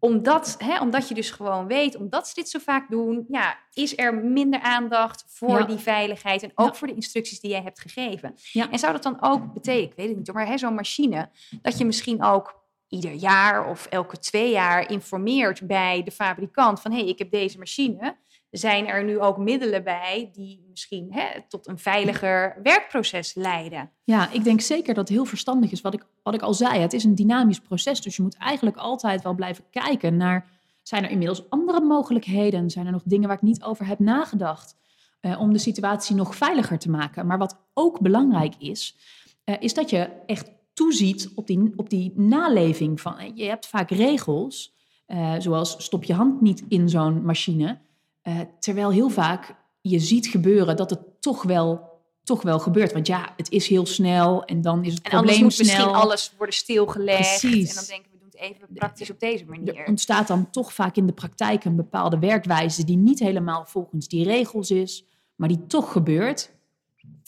omdat, 0.00 0.54
hè, 0.58 0.80
omdat 0.80 1.08
je 1.08 1.14
dus 1.14 1.30
gewoon 1.30 1.66
weet, 1.66 1.96
omdat 1.96 2.28
ze 2.28 2.34
dit 2.34 2.48
zo 2.48 2.58
vaak 2.58 2.90
doen, 2.90 3.24
ja, 3.28 3.58
is 3.72 3.98
er 3.98 4.14
minder 4.14 4.60
aandacht 4.60 5.24
voor 5.28 5.58
Ja. 5.58 5.64
die 5.66 5.76
veiligheid 5.78 6.42
en 6.42 6.52
ook 6.54 6.66
Ja. 6.66 6.74
voor 6.74 6.86
de 6.88 6.94
instructies 6.94 7.40
die 7.40 7.50
jij 7.50 7.62
hebt 7.62 7.80
gegeven. 7.80 8.34
Ja. 8.52 8.70
En 8.70 8.78
zou 8.78 8.92
dat 8.92 9.02
dan 9.02 9.16
ook 9.20 9.52
betekenen, 9.52 9.90
ik 9.90 9.96
weet 9.96 10.08
het 10.08 10.16
niet, 10.16 10.32
maar 10.32 10.46
hè, 10.46 10.58
zo'n 10.58 10.74
machine, 10.74 11.28
dat 11.62 11.78
je 11.78 11.84
misschien 11.84 12.22
ook 12.22 12.58
ieder 12.88 13.12
jaar 13.12 13.68
of 13.68 13.86
elke 13.86 14.18
twee 14.18 14.50
jaar 14.50 14.90
informeert 14.90 15.66
bij 15.66 16.02
de 16.02 16.10
fabrikant 16.10 16.80
van 16.80 16.90
hé, 16.92 16.98
hey, 16.98 17.08
ik 17.08 17.18
heb 17.18 17.30
deze 17.30 17.58
machine. 17.58 18.16
Zijn 18.50 18.86
er 18.86 19.04
nu 19.04 19.20
ook 19.20 19.38
middelen 19.38 19.84
bij 19.84 20.30
die 20.32 20.66
misschien 20.70 21.08
hè, 21.10 21.26
tot 21.48 21.68
een 21.68 21.78
veiliger 21.78 22.58
werkproces 22.62 23.34
leiden? 23.34 23.90
Ja, 24.04 24.32
ik 24.32 24.44
denk 24.44 24.60
zeker 24.60 24.94
dat 24.94 25.08
het 25.08 25.16
heel 25.16 25.24
verstandig 25.24 25.70
is. 25.70 25.80
Wat 25.80 25.94
ik, 25.94 26.06
wat 26.22 26.34
ik 26.34 26.42
al 26.42 26.54
zei, 26.54 26.80
het 26.80 26.92
is 26.92 27.04
een 27.04 27.14
dynamisch 27.14 27.60
proces. 27.60 28.00
Dus 28.00 28.16
je 28.16 28.22
moet 28.22 28.36
eigenlijk 28.36 28.76
altijd 28.76 29.22
wel 29.22 29.34
blijven 29.34 29.64
kijken 29.70 30.16
naar... 30.16 30.48
zijn 30.82 31.04
er 31.04 31.10
inmiddels 31.10 31.50
andere 31.50 31.80
mogelijkheden? 31.80 32.70
Zijn 32.70 32.86
er 32.86 32.92
nog 32.92 33.02
dingen 33.04 33.28
waar 33.28 33.36
ik 33.36 33.42
niet 33.42 33.62
over 33.62 33.86
heb 33.86 33.98
nagedacht? 33.98 34.78
eh, 35.20 35.40
om 35.40 35.52
de 35.52 35.58
situatie 35.58 36.16
nog 36.16 36.36
veiliger 36.36 36.78
te 36.78 36.90
maken. 36.90 37.26
Maar 37.26 37.38
wat 37.38 37.58
ook 37.74 38.00
belangrijk 38.00 38.54
is, 38.58 38.96
eh, 39.44 39.54
is 39.58 39.74
dat 39.74 39.90
je 39.90 40.10
echt 40.26 40.50
toeziet 40.74 41.30
op 41.34 41.46
die, 41.46 41.72
op 41.76 41.90
die 41.90 42.12
naleving. 42.16 43.00
Van, 43.00 43.32
je 43.34 43.44
hebt 43.44 43.66
vaak 43.66 43.90
regels, 43.90 44.74
eh, 45.06 45.34
zoals 45.38 45.84
stop 45.84 46.04
je 46.04 46.14
hand 46.14 46.40
niet 46.40 46.64
in 46.68 46.88
zo'n 46.88 47.24
machine... 47.24 47.88
eh, 48.30 48.40
terwijl 48.58 48.90
heel 48.90 49.08
vaak 49.08 49.54
je 49.80 49.98
ziet 49.98 50.26
gebeuren 50.26 50.76
dat 50.76 50.90
het 50.90 51.20
toch 51.20 51.42
wel 51.42 51.88
toch 52.24 52.42
wel 52.42 52.58
gebeurt. 52.58 52.92
Want 52.92 53.06
ja, 53.06 53.32
het 53.36 53.50
is 53.50 53.68
heel 53.68 53.86
snel 53.86 54.44
en 54.44 54.60
dan 54.60 54.84
is 54.84 54.94
het 54.94 55.02
En 55.02 55.10
probleem 55.10 55.42
moet 55.42 55.52
snel. 55.52 55.66
misschien 55.66 55.94
alles 55.94 56.32
worden 56.36 56.54
stilgelegd. 56.54 57.40
Precies. 57.40 57.68
En 57.68 57.74
dan 57.74 57.84
denken 57.84 58.10
we, 58.10 58.18
doen 58.18 58.28
het 58.30 58.40
even 58.40 58.68
praktisch 58.74 59.10
op 59.10 59.20
deze 59.20 59.44
manier. 59.44 59.76
Er 59.76 59.86
ontstaat 59.86 60.28
dan 60.28 60.50
toch 60.50 60.72
vaak 60.72 60.96
in 60.96 61.06
de 61.06 61.12
praktijk 61.12 61.64
een 61.64 61.76
bepaalde 61.76 62.18
werkwijze 62.18 62.84
die 62.84 62.96
niet 62.96 63.18
helemaal 63.18 63.64
volgens 63.64 64.08
die 64.08 64.24
regels 64.24 64.70
is. 64.70 65.04
maar 65.34 65.48
die 65.48 65.66
toch 65.66 65.92
gebeurt. 65.92 66.50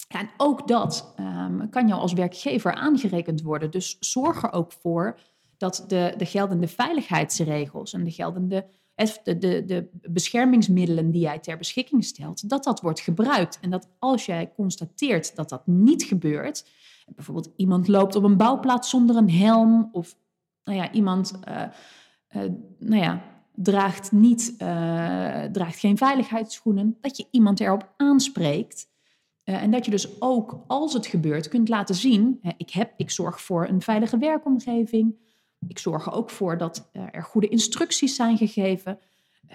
Ja, 0.09 0.21
en 0.21 0.31
ook 0.37 0.69
dat 0.69 1.13
ehm, 1.17 1.69
kan 1.69 1.89
jou 1.89 2.01
als 2.01 2.13
werkgever 2.13 2.75
aangerekend 2.75 3.43
worden. 3.43 3.71
Dus 3.71 3.97
zorg 4.01 4.43
er 4.43 4.53
ook 4.53 4.73
voor 4.73 5.19
dat 5.57 5.85
de, 5.89 6.15
de 6.17 6.27
geldende 6.27 6.69
veiligheidsregels 6.69 7.93
en 7.93 8.05
de 8.05 8.11
geldende 8.11 8.67
de, 9.23 9.39
de, 9.39 9.65
de 9.67 9.89
beschermingsmiddelen 10.11 11.11
die 11.11 11.21
jij 11.21 11.39
ter 11.39 11.59
beschikking 11.59 12.05
stelt, 12.05 12.49
dat 12.49 12.65
dat 12.65 12.81
wordt 12.81 13.01
gebruikt. 13.01 13.59
En 13.61 13.71
dat 13.71 13.89
als 13.99 14.27
jij 14.27 14.53
constateert 14.55 15.37
dat 15.37 15.49
dat 15.49 15.67
niet 15.67 16.03
gebeurt, 16.03 16.65
bijvoorbeeld 17.15 17.51
iemand 17.57 17.89
loopt 17.89 18.17
op 18.17 18.23
een 18.23 18.37
bouwplaats 18.37 18.91
zonder 18.91 19.17
een 19.17 19.31
helm, 19.31 19.89
of 19.93 20.17
nou 20.65 20.79
ja, 20.79 20.93
iemand 20.93 21.33
uh, 21.49 21.63
uh, 22.37 22.51
nou 22.79 23.03
ja, 23.03 23.23
draagt, 23.55 24.13
niet, 24.13 24.55
uh, 24.59 25.43
draagt 25.45 25.79
geen 25.79 25.97
veiligheidsschoenen, 25.97 26.97
dat 27.01 27.17
je 27.17 27.27
iemand 27.31 27.61
erop 27.61 27.93
aanspreekt. 27.97 28.91
en 29.45 29.71
dat 29.71 29.85
je 29.85 29.91
dus 29.91 30.21
ook, 30.21 30.65
als 30.67 30.93
het 30.93 31.07
gebeurt, 31.07 31.49
kunt 31.49 31.69
laten 31.69 31.95
zien: 31.95 32.41
ik, 32.57 32.71
heb, 32.71 32.93
ik 32.97 33.11
zorg 33.11 33.41
voor 33.41 33.69
een 33.69 33.83
veilige 33.83 34.19
werkomgeving. 34.19 35.17
Ik 35.69 35.79
zorg 35.79 36.07
er 36.07 36.13
ook 36.13 36.31
voor 36.31 36.59
dat 36.59 36.91
er 36.93 37.23
goede 37.23 37.49
instructies 37.49 38.15
zijn 38.15 38.37
gegeven. 38.37 38.99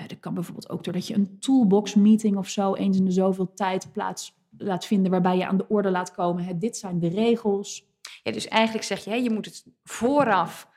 dat 0.07 0.19
kan 0.19 0.33
bijvoorbeeld 0.33 0.69
ook 0.69 0.83
doordat 0.83 1.07
je 1.07 1.13
een 1.13 1.39
toolbox 1.39 1.95
meeting 1.95 2.37
of 2.37 2.49
zo 2.49 2.73
eens 2.73 2.97
in 2.97 3.05
de 3.05 3.11
zoveel 3.11 3.53
tijd 3.53 3.91
plaats 3.91 4.35
laat 4.57 4.85
vinden, 4.85 5.11
waarbij 5.11 5.37
je 5.37 5.47
aan 5.47 5.57
de 5.57 5.67
orde 5.67 5.91
laat 5.91 6.11
komen: 6.11 6.43
hè, 6.43 6.57
dit 6.57 6.77
zijn 6.77 6.99
de 6.99 7.09
regels. 7.09 7.85
Ja, 8.23 8.31
dus 8.31 8.47
eigenlijk 8.47 8.85
zeg 8.85 9.03
je, 9.03 9.09
hè, 9.09 9.15
je 9.15 9.29
moet 9.29 9.45
het 9.45 9.65
vooraf 9.83 10.67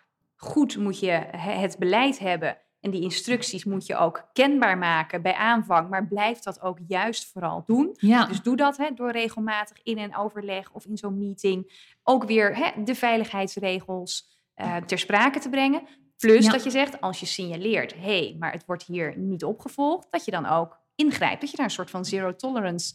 goed 0.41 0.77
moet 0.77 0.99
je 0.99 1.11
het 1.37 1.79
beleid 1.79 2.19
hebben 2.19 2.59
en 2.81 2.91
die 2.91 3.03
instructies 3.03 3.65
moet 3.65 3.87
je 3.87 3.97
ook 3.97 4.29
kenbaar 4.33 4.79
maken 4.79 5.23
bij 5.23 5.35
aanvang, 5.35 5.91
maar 5.91 6.07
blijf 6.07 6.39
dat 6.39 6.61
ook 6.61 6.79
juist 6.87 7.33
vooral 7.33 7.63
doen. 7.67 7.97
Ja. 7.99 8.27
Dus 8.27 8.43
doe 8.43 8.57
dat 8.57 8.77
hè, 8.77 8.91
door 8.95 9.11
regelmatig 9.11 9.83
in 9.83 9.99
een 9.99 10.17
overleg 10.17 10.73
of 10.73 10.87
in 10.87 10.97
zo'n 10.97 11.19
meeting 11.19 11.89
ook 12.03 12.25
weer 12.25 12.57
hè, 12.57 12.83
de 12.83 12.95
veiligheidsregels 12.95 14.29
uh, 14.61 14.77
ter 14.77 14.99
sprake 14.99 15.39
te 15.39 15.49
brengen. 15.49 15.83
Plus 16.17 16.47
dat 16.47 16.65
je 16.65 16.71
zegt, 16.71 17.01
als 17.01 17.21
je 17.21 17.27
signaleert, 17.27 17.95
hé, 17.95 18.01
hey, 18.01 18.37
maar 18.39 18.53
het 18.53 18.65
wordt 18.67 18.83
hier 18.83 19.19
niet 19.19 19.45
opgevolgd, 19.45 20.07
dat 20.11 20.25
je 20.25 20.31
dan 20.31 20.47
ook 20.47 20.79
ingrijpt. 20.95 21.41
Dat 21.41 21.51
je 21.51 21.57
daar 21.57 21.67
een 21.67 21.73
soort 21.73 21.91
van 21.91 22.05
zero 22.05 22.37
tolerance 22.37 22.95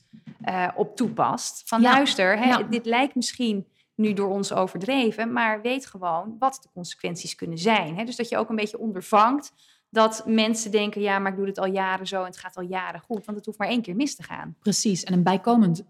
uh, 0.50 0.67
op 0.75 0.95
toepast. 0.95 1.62
Van 1.65 1.81
luister, 1.81 2.38
hè, 2.38 2.67
dit 2.69 2.86
lijkt 2.86 3.15
misschien 3.15 3.67
nu 3.95 4.13
door 4.13 4.29
ons 4.29 4.53
overdreven, 4.53 5.34
maar 5.34 5.62
weet 5.62 5.86
gewoon 5.86 6.36
wat 6.39 6.60
de 6.62 6.69
consequenties 6.74 7.36
kunnen 7.36 7.57
zijn. 7.57 7.98
Hè? 7.98 8.03
Dus 8.03 8.15
dat 8.15 8.29
je 8.29 8.38
ook 8.38 8.50
een 8.50 8.55
beetje 8.55 8.79
ondervangt 8.79 9.51
dat 9.89 10.24
mensen 10.25 10.72
denken, 10.72 11.01
ja, 11.01 11.19
maar 11.19 11.31
ik 11.31 11.38
doe 11.38 11.48
het 11.48 11.60
al 11.60 11.65
jaren 11.65 12.07
zo 12.07 12.19
en 12.19 12.25
het 12.25 12.38
gaat 12.38 12.57
al 12.57 12.63
jaren 12.63 13.00
goed, 13.00 13.25
want 13.25 13.38
het 13.38 13.45
hoeft 13.45 13.57
maar 13.57 13.67
één 13.67 13.81
keer 13.81 13.95
mis 13.95 14.15
te 14.15 14.24
gaan. 14.24 14.55
Precies, 14.60 15.03
en 15.03 15.13
een 15.13 15.24
bijkomend 15.24 15.84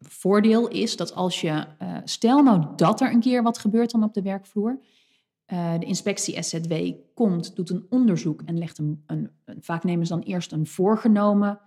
voordeel 0.00 0.68
is 0.68 0.96
dat 0.96 1.14
als 1.14 1.40
je, 1.40 1.64
uh, 1.82 1.96
stel 2.04 2.42
nou 2.42 2.66
dat 2.76 3.00
er 3.00 3.12
een 3.12 3.20
keer 3.20 3.42
wat 3.42 3.58
gebeurt 3.58 3.90
dan 3.90 4.02
op 4.02 4.14
de 4.14 4.22
werkvloer, 4.22 4.78
uh, 5.52 5.78
de 5.78 5.86
inspectie 5.86 6.42
SZW 6.42 6.74
komt, 7.14 7.56
doet 7.56 7.70
een 7.70 7.86
onderzoek 7.90 8.42
en 8.44 8.58
legt 8.58 8.78
een, 8.78 9.02
een, 9.06 9.30
vaak 9.60 9.84
nemen 9.84 10.06
ze 10.06 10.12
dan 10.12 10.22
eerst 10.22 10.52
een 10.52 10.66
voorgenomen 10.66 11.60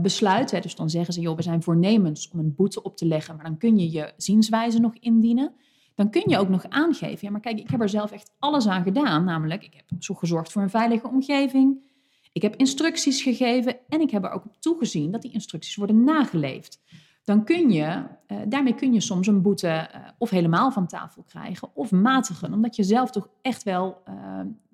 besluit. 0.00 0.50
Hè. 0.50 0.60
Dus 0.60 0.74
dan 0.74 0.90
zeggen 0.90 1.14
ze, 1.14 1.20
joh, 1.20 1.36
we 1.36 1.42
zijn 1.42 1.62
voornemens 1.62 2.30
om 2.30 2.38
een 2.38 2.54
boete 2.54 2.82
op 2.82 2.96
te 2.96 3.06
leggen, 3.06 3.36
maar 3.36 3.44
dan 3.44 3.56
kun 3.58 3.78
je 3.78 3.90
je 3.90 4.12
zienswijze 4.16 4.78
nog 4.78 4.94
indienen. 4.94 5.54
Dan 5.94 6.10
kun 6.10 6.22
je 6.26 6.38
ook 6.38 6.48
nog 6.48 6.68
aangeven, 6.68 7.18
ja, 7.20 7.30
maar 7.30 7.40
kijk, 7.40 7.58
ik 7.58 7.70
heb 7.70 7.80
er 7.80 7.88
zelf 7.88 8.12
echt 8.12 8.34
alles 8.38 8.66
aan 8.66 8.82
gedaan. 8.82 9.24
Namelijk, 9.24 9.64
ik 9.64 9.74
heb 9.74 10.02
zo 10.02 10.14
gezorgd 10.14 10.52
voor 10.52 10.62
een 10.62 10.70
veilige 10.70 11.08
omgeving. 11.08 11.92
Ik 12.34 12.42
heb 12.42 12.56
instructies 12.56 13.22
gegeven 13.22 13.76
en 13.88 14.00
ik 14.00 14.10
heb 14.10 14.24
er 14.24 14.30
ook 14.30 14.44
op 14.44 14.60
toegezien 14.60 15.10
dat 15.10 15.22
die 15.22 15.32
instructies 15.32 15.76
worden 15.76 16.04
nageleefd. 16.04 16.80
Dan 17.24 17.44
kun 17.44 17.70
je, 17.70 18.04
uh, 18.28 18.38
daarmee 18.46 18.74
kun 18.74 18.92
je 18.92 19.00
soms 19.00 19.26
een 19.26 19.42
boete 19.42 19.90
uh, 19.94 20.00
of 20.18 20.30
helemaal 20.30 20.70
van 20.70 20.86
tafel 20.86 21.22
krijgen 21.22 21.70
of 21.74 21.90
matigen. 21.90 22.52
Omdat 22.52 22.76
je 22.76 22.82
zelf 22.82 23.10
toch 23.10 23.28
echt 23.42 23.62
wel 23.62 24.02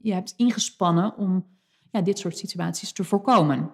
je 0.02 0.14
hebt 0.14 0.34
ingespannen 0.36 1.16
om 1.16 1.46
ja, 1.90 2.00
dit 2.00 2.18
soort 2.18 2.38
situaties 2.38 2.92
te 2.92 3.04
voorkomen. 3.04 3.70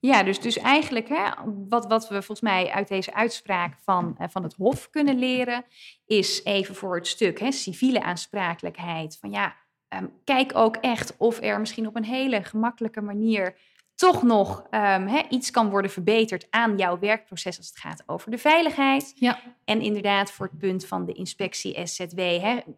Ja, 0.00 0.22
dus, 0.22 0.40
dus 0.40 0.58
eigenlijk 0.58 1.08
hè, 1.08 1.30
wat, 1.68 1.86
wat 1.86 2.08
we 2.08 2.14
volgens 2.14 2.40
mij 2.40 2.70
uit 2.70 2.88
deze 2.88 3.14
uitspraak 3.14 3.76
van, 3.82 4.16
van 4.18 4.42
het 4.42 4.54
Hof 4.54 4.90
kunnen 4.90 5.18
leren, 5.18 5.64
is 6.06 6.44
even 6.44 6.74
voor 6.74 6.94
het 6.96 7.06
stuk 7.06 7.40
hè, 7.40 7.52
civiele 7.52 8.02
aansprakelijkheid. 8.02 9.18
Van 9.20 9.30
ja, 9.30 9.54
um, 9.88 10.10
kijk 10.24 10.56
ook 10.56 10.76
echt 10.76 11.16
of 11.16 11.40
er 11.40 11.60
misschien 11.60 11.86
op 11.86 11.96
een 11.96 12.04
hele 12.04 12.42
gemakkelijke 12.42 13.00
manier 13.00 13.56
toch 14.04 14.22
nog 14.22 14.58
um, 14.70 15.06
hè, 15.06 15.22
iets 15.28 15.50
kan 15.50 15.70
worden 15.70 15.90
verbeterd 15.90 16.46
aan 16.50 16.76
jouw 16.76 16.98
werkproces 16.98 17.56
als 17.58 17.68
het 17.68 17.78
gaat 17.78 18.02
over 18.06 18.30
de 18.30 18.38
veiligheid. 18.38 19.12
Ja. 19.14 19.40
En 19.64 19.80
inderdaad, 19.80 20.30
voor 20.30 20.46
het 20.46 20.58
punt 20.58 20.86
van 20.86 21.04
de 21.04 21.12
inspectie 21.12 21.86
SZW 21.86 22.20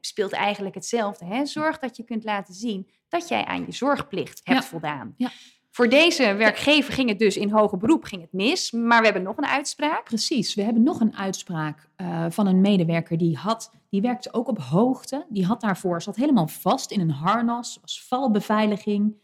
speelt 0.00 0.32
eigenlijk 0.32 0.74
hetzelfde. 0.74 1.46
Zorg 1.46 1.78
dat 1.78 1.96
je 1.96 2.04
kunt 2.04 2.24
laten 2.24 2.54
zien 2.54 2.88
dat 3.08 3.28
jij 3.28 3.44
aan 3.44 3.64
je 3.66 3.72
zorgplicht 3.72 4.40
hebt 4.44 4.62
ja. 4.62 4.68
voldaan. 4.68 5.14
Ja. 5.16 5.30
Voor 5.70 5.88
deze 5.88 6.34
werkgever 6.34 6.92
ging 6.92 7.08
het 7.08 7.18
dus 7.18 7.36
in 7.36 7.50
hoger 7.50 7.78
beroep 7.78 8.04
ging 8.04 8.20
het 8.20 8.32
mis, 8.32 8.70
maar 8.70 8.98
we 8.98 9.04
hebben 9.04 9.22
nog 9.22 9.36
een 9.36 9.46
uitspraak. 9.46 10.04
Precies, 10.04 10.54
we 10.54 10.62
hebben 10.62 10.82
nog 10.82 11.00
een 11.00 11.16
uitspraak 11.16 11.88
uh, 11.96 12.26
van 12.28 12.46
een 12.46 12.60
medewerker 12.60 13.18
die 13.18 13.36
had, 13.36 13.72
die 13.90 14.00
werkte 14.00 14.32
ook 14.32 14.48
op 14.48 14.58
hoogte, 14.58 15.26
die 15.28 15.44
had 15.44 15.60
daarvoor, 15.60 16.02
zat 16.02 16.16
helemaal 16.16 16.48
vast 16.48 16.90
in 16.90 17.00
een 17.00 17.10
harnas, 17.10 17.78
was 17.80 18.04
valbeveiliging. 18.06 19.14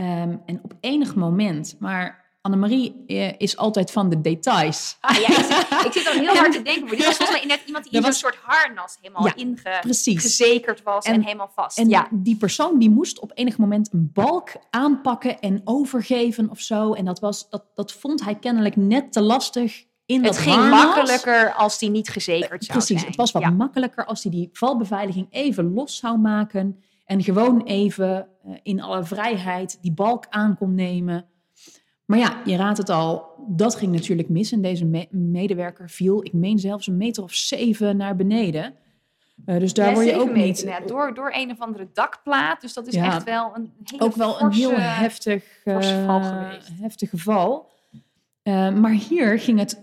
Um, 0.00 0.42
en 0.46 0.60
op 0.62 0.74
enig 0.80 1.14
moment, 1.14 1.76
maar 1.78 2.20
Annemarie 2.42 3.04
eh, 3.06 3.32
is 3.38 3.56
altijd 3.56 3.90
van 3.90 4.08
de 4.08 4.20
details. 4.20 4.96
Ah, 5.00 5.16
ja, 5.16 5.28
ik, 5.28 5.34
zit, 5.34 5.84
ik 5.86 5.92
zit 5.92 6.06
al 6.06 6.12
heel 6.12 6.34
hard 6.40 6.52
te 6.52 6.62
denken. 6.62 6.84
Maar 6.84 6.96
dit 6.96 7.06
was 7.06 7.16
volgens 7.16 7.38
mij 7.38 7.46
net 7.46 7.60
iemand 7.66 7.84
die 7.84 8.00
in 8.00 8.06
een 8.06 8.12
soort 8.12 8.36
harnas 8.42 8.98
helemaal 9.00 9.26
ja, 9.26 9.34
ingezekerd 9.34 10.82
was 10.82 11.04
en, 11.04 11.14
en, 11.14 11.22
helemaal 11.22 11.50
vast. 11.54 11.78
En 11.78 11.88
ja. 11.88 12.08
die 12.10 12.36
persoon 12.36 12.78
die 12.78 12.90
moest 12.90 13.18
op 13.18 13.30
enig 13.34 13.58
moment 13.58 13.92
een 13.92 14.10
balk 14.12 14.52
aanpakken 14.70 15.40
en 15.40 15.60
overgeven 15.64 16.50
of 16.50 16.60
zo. 16.60 16.92
En 16.92 17.04
dat, 17.04 17.20
was, 17.20 17.50
dat, 17.50 17.64
dat 17.74 17.92
vond 17.92 18.24
hij 18.24 18.34
kennelijk 18.34 18.76
net 18.76 19.12
te 19.12 19.20
lastig 19.20 19.84
in 20.06 20.24
het 20.24 20.38
ging 20.38 20.56
harnas. 20.56 20.84
makkelijker 20.84 21.52
als 21.52 21.78
die 21.78 21.90
niet 21.90 22.08
gezekerd 22.08 22.64
zou 22.64 22.78
Precies, 22.78 23.04
het 23.04 23.16
was 23.16 23.30
wat 23.30 23.42
ja. 23.42 23.50
makkelijker 23.50 24.04
als 24.06 24.22
hij 24.22 24.32
die, 24.32 24.40
die 24.40 24.50
valbeveiliging 24.52 25.26
even 25.30 25.72
los 25.72 25.96
zou 25.96 26.18
maken. 26.18 26.82
En 27.10 27.22
gewoon 27.22 27.62
even 27.62 28.28
uh, 28.46 28.54
in 28.62 28.80
alle 28.80 29.04
vrijheid 29.04 29.78
die 29.80 29.92
balk 29.92 30.26
aan 30.28 30.56
kon 30.56 30.74
nemen. 30.74 31.24
Maar 32.04 32.18
ja, 32.18 32.40
je 32.44 32.56
raadt 32.56 32.78
het 32.78 32.88
al, 32.88 33.24
dat 33.48 33.74
ging 33.74 33.92
natuurlijk 33.92 34.28
mis. 34.28 34.52
En 34.52 34.62
deze 34.62 34.84
me 34.84 35.06
medewerker 35.10 35.90
viel, 35.90 36.24
ik 36.24 36.32
meen 36.32 36.58
zelfs 36.58 36.86
een 36.86 36.96
meter 36.96 37.22
of 37.22 37.34
zeven 37.34 37.96
naar 37.96 38.16
beneden. 38.16 38.74
Uh, 39.46 39.58
dus 39.58 39.74
daar 39.74 39.88
ja, 39.88 39.94
word 39.94 40.06
je 40.06 40.20
ook 40.20 40.32
meter, 40.32 40.66
niet... 40.66 40.74
Ja, 40.78 40.86
door, 40.86 41.14
door 41.14 41.32
een 41.34 41.50
of 41.50 41.60
andere 41.60 41.88
dakplaat. 41.92 42.60
Dus 42.60 42.72
dat 42.72 42.86
is 42.86 42.94
ja, 42.94 43.04
echt 43.04 43.24
wel 43.24 43.52
een 43.54 43.72
hele 43.84 44.04
Ook 44.04 44.14
wel 44.14 44.32
forse, 44.34 44.44
een 44.44 44.52
heel 44.52 44.78
heftig, 44.78 45.44
uh, 45.64 45.76
geval 45.76 46.22
geweest. 46.22 46.70
heftig 46.80 47.10
geval. 47.10 47.70
Uh, 48.42 48.74
maar 48.74 48.92
hier 48.92 49.38
ging 49.38 49.58
het 49.58 49.82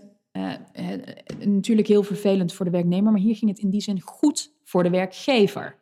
natuurlijk 1.44 1.88
heel 1.88 2.02
vervelend 2.02 2.52
voor 2.52 2.64
de 2.64 2.70
werknemer. 2.70 3.12
Maar 3.12 3.20
hier 3.20 3.36
ging 3.36 3.50
het 3.50 3.60
in 3.60 3.70
die 3.70 3.80
zin 3.80 4.00
goed 4.00 4.52
voor 4.64 4.82
de 4.82 4.90
werkgever. 4.90 5.77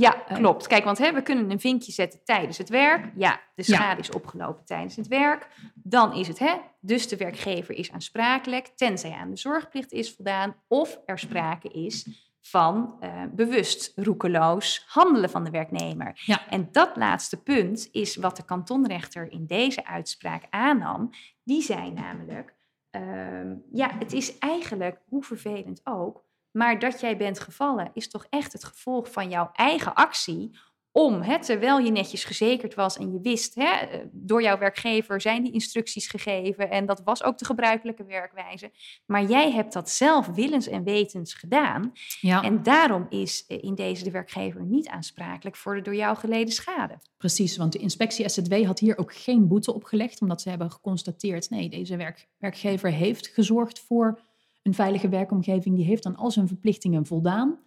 Ja, 0.00 0.26
eh, 0.26 0.36
klopt. 0.36 0.66
Kijk, 0.66 0.84
want 0.84 0.98
hè, 0.98 1.12
we 1.12 1.22
kunnen 1.22 1.50
een 1.50 1.60
vinkje 1.60 1.92
zetten 1.92 2.20
tijdens 2.24 2.58
het 2.58 2.68
werk. 2.68 3.12
Ja, 3.16 3.40
de 3.54 3.62
schade 3.62 3.96
ja. 3.96 3.98
is 3.98 4.10
opgelopen 4.10 4.64
tijdens 4.64 4.96
het 4.96 5.08
werk. 5.08 5.48
Dan 5.74 6.14
is 6.14 6.28
het, 6.28 6.38
hè, 6.38 6.54
dus 6.80 7.08
de 7.08 7.16
werkgever 7.16 7.74
is 7.74 7.92
aansprakelijk, 7.92 8.66
tenzij 8.66 9.12
aan 9.12 9.30
de 9.30 9.36
zorgplicht 9.36 9.92
is 9.92 10.14
voldaan 10.14 10.56
of 10.68 11.00
er 11.06 11.18
sprake 11.18 11.68
is 11.68 12.26
van 12.40 12.96
uh, 13.00 13.22
bewust 13.30 13.92
roekeloos 13.96 14.84
handelen 14.88 15.30
van 15.30 15.44
de 15.44 15.50
werknemer. 15.50 16.22
Ja. 16.24 16.48
En 16.48 16.68
dat 16.72 16.96
laatste 16.96 17.42
punt 17.42 17.88
is 17.92 18.16
wat 18.16 18.36
de 18.36 18.44
kantonrechter 18.44 19.32
in 19.32 19.46
deze 19.46 19.86
uitspraak 19.86 20.42
aannam. 20.50 21.10
Die 21.44 21.62
zei 21.62 21.90
namelijk, 21.90 22.54
uh, 22.90 23.52
ja, 23.72 23.90
het 23.98 24.12
is 24.12 24.38
eigenlijk, 24.38 25.00
hoe 25.08 25.24
vervelend 25.24 25.80
ook, 25.84 26.24
maar 26.58 26.78
dat 26.78 27.00
jij 27.00 27.16
bent 27.16 27.40
gevallen 27.40 27.90
is 27.94 28.08
toch 28.08 28.26
echt 28.30 28.52
het 28.52 28.64
gevolg 28.64 29.12
van 29.12 29.30
jouw 29.30 29.50
eigen 29.52 29.94
actie 29.94 30.50
om, 30.92 31.22
hè, 31.22 31.40
terwijl 31.40 31.78
je 31.78 31.90
netjes 31.90 32.24
gezekerd 32.24 32.74
was 32.74 32.96
en 32.96 33.12
je 33.12 33.20
wist, 33.20 33.54
hè, 33.54 33.70
eh, 33.70 33.98
door 34.12 34.42
jouw 34.42 34.58
werkgever 34.58 35.20
zijn 35.20 35.42
die 35.42 35.52
instructies 35.52 36.08
gegeven 36.08 36.70
en 36.70 36.86
dat 36.86 37.02
was 37.04 37.22
ook 37.22 37.38
de 37.38 37.44
gebruikelijke 37.44 38.04
werkwijze. 38.04 38.70
Maar 39.06 39.24
jij 39.24 39.52
hebt 39.52 39.72
dat 39.72 39.90
zelf 39.90 40.26
willens 40.26 40.66
en 40.68 40.84
wetens 40.84 41.34
gedaan. 41.34 41.92
Ja. 42.20 42.42
En 42.42 42.62
daarom 42.62 43.06
is 43.08 43.44
eh, 43.46 43.62
in 43.62 43.74
deze 43.74 44.04
de 44.04 44.10
werkgever 44.10 44.62
niet 44.62 44.88
aansprakelijk 44.88 45.56
voor 45.56 45.74
de 45.74 45.82
door 45.82 45.94
jou 45.94 46.16
geleden 46.16 46.52
schade. 46.52 46.98
Precies, 47.16 47.56
want 47.56 47.72
de 47.72 47.78
inspectie 47.78 48.28
SZW 48.28 48.64
had 48.64 48.78
hier 48.78 48.98
ook 48.98 49.14
geen 49.14 49.48
boete 49.48 49.74
opgelegd, 49.74 50.20
omdat 50.20 50.42
ze 50.42 50.48
hebben 50.48 50.70
geconstateerd, 50.70 51.50
nee, 51.50 51.68
deze 51.68 51.96
werk, 51.96 52.28
werkgever 52.38 52.92
heeft 52.92 53.26
gezorgd 53.26 53.80
voor 53.80 54.20
een 54.68 54.74
veilige 54.74 55.08
werkomgeving, 55.08 55.76
die 55.76 55.84
heeft 55.84 56.02
dan 56.02 56.16
al 56.16 56.30
zijn 56.30 56.48
verplichtingen 56.48 57.06
voldaan. 57.06 57.58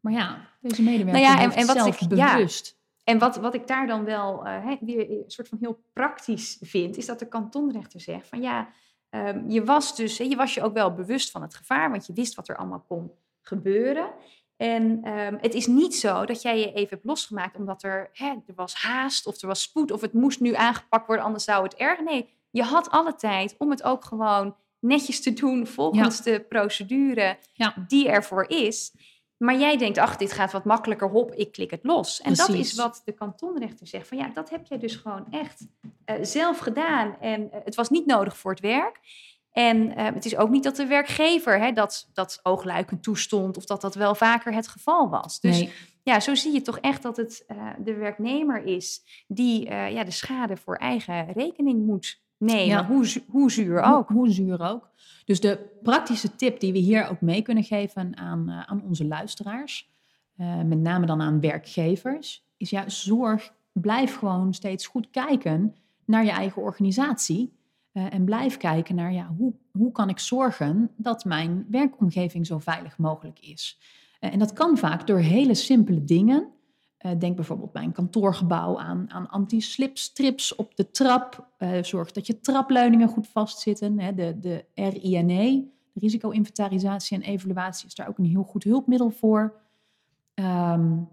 Maar 0.00 0.12
ja, 0.12 0.48
deze 0.60 0.82
medewerker 0.82 1.22
nou 1.22 1.34
ja, 1.34 1.42
en, 1.42 1.50
en 1.50 1.66
wat 1.66 1.76
zelf 1.76 2.00
ik, 2.00 2.08
bewust. 2.08 2.66
Ja. 2.66 3.12
En 3.12 3.18
wat, 3.18 3.36
wat 3.36 3.54
ik 3.54 3.66
daar 3.66 3.86
dan 3.86 4.04
wel 4.04 4.46
uh, 4.46 4.70
weer 4.80 5.10
een 5.10 5.24
soort 5.26 5.48
van 5.48 5.58
heel 5.60 5.84
praktisch 5.92 6.58
vind, 6.60 6.96
is 6.96 7.06
dat 7.06 7.18
de 7.18 7.28
kantonrechter 7.28 8.00
zegt 8.00 8.28
van 8.28 8.40
ja, 8.40 8.68
Ehm, 9.14 9.50
je 9.50 9.64
was 9.64 9.96
dus, 9.96 10.16
je 10.16 10.36
was 10.36 10.54
je 10.54 10.62
ook 10.62 10.74
wel 10.74 10.94
bewust 10.94 11.30
van 11.30 11.42
het 11.42 11.54
gevaar, 11.54 11.90
want 11.90 12.06
je 12.06 12.12
wist 12.12 12.34
wat 12.34 12.48
er 12.48 12.56
allemaal 12.56 12.84
kon 12.88 13.12
gebeuren. 13.40 14.10
En 14.56 15.02
ehm, 15.02 15.36
het 15.40 15.54
is 15.54 15.66
niet 15.66 15.94
zo 15.94 16.24
dat 16.24 16.42
jij 16.42 16.58
je 16.58 16.72
even 16.72 16.88
hebt 16.88 17.04
losgemaakt 17.04 17.56
omdat 17.56 17.82
er, 17.82 18.10
hè, 18.12 18.28
er 18.46 18.54
was 18.54 18.74
haast 18.74 19.26
of 19.26 19.40
er 19.40 19.46
was 19.46 19.62
spoed 19.62 19.90
of 19.90 20.00
het 20.00 20.12
moest 20.12 20.40
nu 20.40 20.54
aangepakt 20.54 21.06
worden, 21.06 21.24
anders 21.24 21.44
zou 21.44 21.62
het 21.62 21.74
erg. 21.74 22.00
Nee, 22.00 22.28
je 22.50 22.62
had 22.62 22.90
alle 22.90 23.14
tijd 23.14 23.54
om 23.58 23.70
het 23.70 23.82
ook 23.82 24.04
gewoon 24.04 24.56
netjes 24.84 25.20
te 25.20 25.32
doen 25.32 25.66
volgens 25.66 26.22
de 26.22 26.40
procedure 26.48 27.38
ja. 27.52 27.74
die 27.88 28.08
ervoor 28.08 28.48
is. 28.48 28.92
Maar 29.36 29.58
jij 29.58 29.76
denkt, 29.76 29.98
ach, 29.98 30.16
dit 30.16 30.32
gaat 30.32 30.52
wat 30.52 30.64
makkelijker, 30.64 31.08
hop, 31.08 31.32
ik 31.34 31.52
klik 31.52 31.70
het 31.70 31.84
los. 31.84 32.20
En 32.20 32.34
dat 32.34 32.48
is 32.48 32.74
wat 32.74 33.02
de 33.04 33.12
kantonrechter 33.12 33.86
zegt. 33.86 34.08
Van 34.08 34.18
ja, 34.18 34.28
dat 34.28 34.50
heb 34.50 34.66
jij 34.66 34.78
dus 34.78 34.96
gewoon 34.96 35.26
echt 35.30 35.66
uh, 36.06 36.16
zelf 36.22 36.58
gedaan. 36.58 37.16
En 37.20 37.40
uh, 37.40 37.48
het 37.64 37.74
was 37.74 37.90
niet 37.90 38.06
nodig 38.06 38.36
voor 38.36 38.50
het 38.50 38.60
werk. 38.60 39.00
En 39.52 39.76
uh, 39.76 40.04
het 40.04 40.24
is 40.24 40.36
ook 40.36 40.50
niet 40.50 40.62
dat 40.62 40.76
de 40.76 40.86
werkgever 40.86 41.58
hè, 41.58 41.72
dat, 41.72 42.10
dat 42.12 42.40
oogluikend 42.42 43.02
toestond 43.02 43.56
of 43.56 43.64
dat 43.64 43.80
dat 43.80 43.94
wel 43.94 44.14
vaker 44.14 44.54
het 44.54 44.68
geval 44.68 45.08
was. 45.08 45.40
Dus 45.40 45.58
nee. 45.58 45.72
ja, 46.02 46.20
zo 46.20 46.34
zie 46.34 46.52
je 46.52 46.62
toch 46.62 46.78
echt 46.78 47.02
dat 47.02 47.16
het 47.16 47.44
de 47.78 47.94
werknemer 47.94 48.64
is 48.64 49.02
die 49.26 49.70
ja, 49.70 50.04
de 50.04 50.10
schade 50.10 50.56
voor 50.56 50.76
eigen 50.76 51.32
rekening 51.32 51.86
moet 51.86 52.23
nemen. 52.44 52.66
Ja. 52.66 52.86
Hoe, 52.86 53.22
hoe 53.26 53.50
zuur 53.50 53.82
ook. 53.82 54.08
Hoe, 54.08 54.16
hoe 54.16 54.30
zuur 54.30 54.60
ook. 54.60 54.90
Dus 55.24 55.40
de 55.40 55.58
praktische 55.82 56.36
tip 56.36 56.60
die 56.60 56.72
we 56.72 56.78
hier 56.78 57.08
ook 57.08 57.20
mee 57.20 57.42
kunnen 57.42 57.64
geven 57.64 58.16
aan, 58.16 58.44
uh, 58.48 58.62
aan 58.62 58.82
onze 58.82 59.06
luisteraars, 59.06 59.90
uh, 60.36 60.62
met 60.62 60.78
name 60.78 61.06
dan 61.06 61.20
aan 61.20 61.40
werkgevers, 61.40 62.46
is 62.56 62.70
ja, 62.70 62.88
zorg, 62.88 63.52
blijf 63.72 64.16
gewoon 64.16 64.54
steeds 64.54 64.86
goed 64.86 65.10
kijken 65.10 65.74
naar 66.04 66.24
je 66.24 66.30
eigen 66.30 66.62
organisatie. 66.62 67.52
Uh, 67.92 68.14
en 68.14 68.24
blijf 68.24 68.56
kijken 68.56 68.94
naar 68.94 69.12
ja, 69.12 69.34
hoe, 69.36 69.54
hoe 69.72 69.92
kan 69.92 70.08
ik 70.08 70.18
zorgen 70.18 70.90
dat 70.96 71.24
mijn 71.24 71.66
werkomgeving 71.70 72.46
zo 72.46 72.58
veilig 72.58 72.98
mogelijk 72.98 73.40
is. 73.40 73.78
en 74.20 74.38
dat 74.38 74.52
kan 74.52 74.78
vaak 74.78 75.06
door 75.06 75.18
hele 75.18 75.54
simpele 75.54 76.04
dingen. 76.04 76.53
Uh, 77.06 77.12
denk 77.18 77.36
bijvoorbeeld 77.36 77.72
bij 77.72 77.82
een 77.82 77.92
kantoorgebouw 77.92 78.78
aan, 78.78 79.10
aan 79.10 79.28
anti-slipstrips 79.28 80.54
op 80.54 80.76
de 80.76 80.90
trap. 80.90 81.48
Uh, 81.58 81.82
zorg 81.82 82.12
dat 82.12 82.26
je 82.26 82.40
trapleuningen 82.40 83.08
goed 83.08 83.28
vastzitten. 83.28 84.00
Hè. 84.00 84.14
De, 84.14 84.38
de 84.38 84.64
RINE, 84.74 85.70
de 85.92 86.00
risico-inventarisatie 86.00 87.16
en 87.16 87.22
evaluatie, 87.22 87.86
is 87.86 87.94
daar 87.94 88.08
ook 88.08 88.18
een 88.18 88.24
heel 88.24 88.42
goed 88.42 88.64
hulpmiddel 88.64 89.10
voor. 89.10 89.54
Um, 90.34 91.08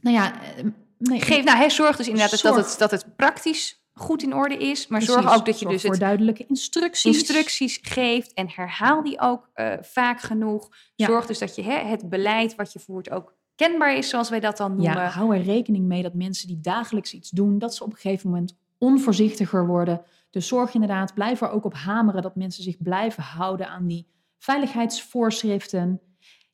nou 0.00 0.16
ja, 0.16 0.42
eh, 0.42 0.64
nee, 0.98 1.20
Geef, 1.20 1.44
nou, 1.44 1.56
hij 1.56 1.70
zorgt 1.70 1.98
dus 1.98 2.08
inderdaad 2.08 2.38
zorg. 2.38 2.56
dat, 2.56 2.66
het, 2.66 2.78
dat 2.78 2.90
het 2.90 3.16
praktisch 3.16 3.80
goed 3.92 4.22
in 4.22 4.34
orde 4.34 4.56
is. 4.56 4.86
Maar 4.86 5.00
Precies, 5.00 5.22
zorg 5.22 5.36
ook 5.36 5.46
dat 5.46 5.58
je 5.58 5.68
dus 5.68 5.82
voor 5.82 5.98
duidelijke 5.98 6.46
instructies. 6.46 7.04
instructies 7.04 7.78
geeft 7.82 8.34
en 8.34 8.50
herhaal 8.50 9.02
die 9.02 9.20
ook 9.20 9.50
uh, 9.54 9.72
vaak 9.80 10.20
genoeg. 10.20 10.68
Ja. 10.94 11.06
Zorg 11.06 11.26
dus 11.26 11.38
dat 11.38 11.54
je 11.54 11.62
hè, 11.62 11.78
het 11.78 12.08
beleid 12.08 12.54
wat 12.54 12.72
je 12.72 12.78
voert 12.78 13.10
ook 13.10 13.34
kenbaar 13.56 13.96
is, 13.96 14.08
zoals 14.08 14.30
wij 14.30 14.40
dat 14.40 14.56
dan 14.56 14.70
noemen. 14.76 15.02
Ja, 15.02 15.08
hou 15.08 15.36
er 15.36 15.42
rekening 15.42 15.86
mee 15.86 16.02
dat 16.02 16.14
mensen 16.14 16.48
die 16.48 16.60
dagelijks 16.60 17.12
iets 17.12 17.30
doen, 17.30 17.58
dat 17.58 17.74
ze 17.74 17.84
op 17.84 17.90
een 17.90 17.98
gegeven 17.98 18.30
moment 18.30 18.56
onvoorzichtiger 18.78 19.66
worden. 19.66 20.02
Dus 20.30 20.46
zorg 20.48 20.74
inderdaad, 20.74 21.14
blijf 21.14 21.40
er 21.40 21.50
ook 21.50 21.64
op 21.64 21.74
hameren 21.74 22.22
dat 22.22 22.36
mensen 22.36 22.62
zich 22.62 22.82
blijven 22.82 23.22
houden 23.22 23.68
aan 23.68 23.86
die 23.86 24.06
veiligheidsvoorschriften. 24.38 26.00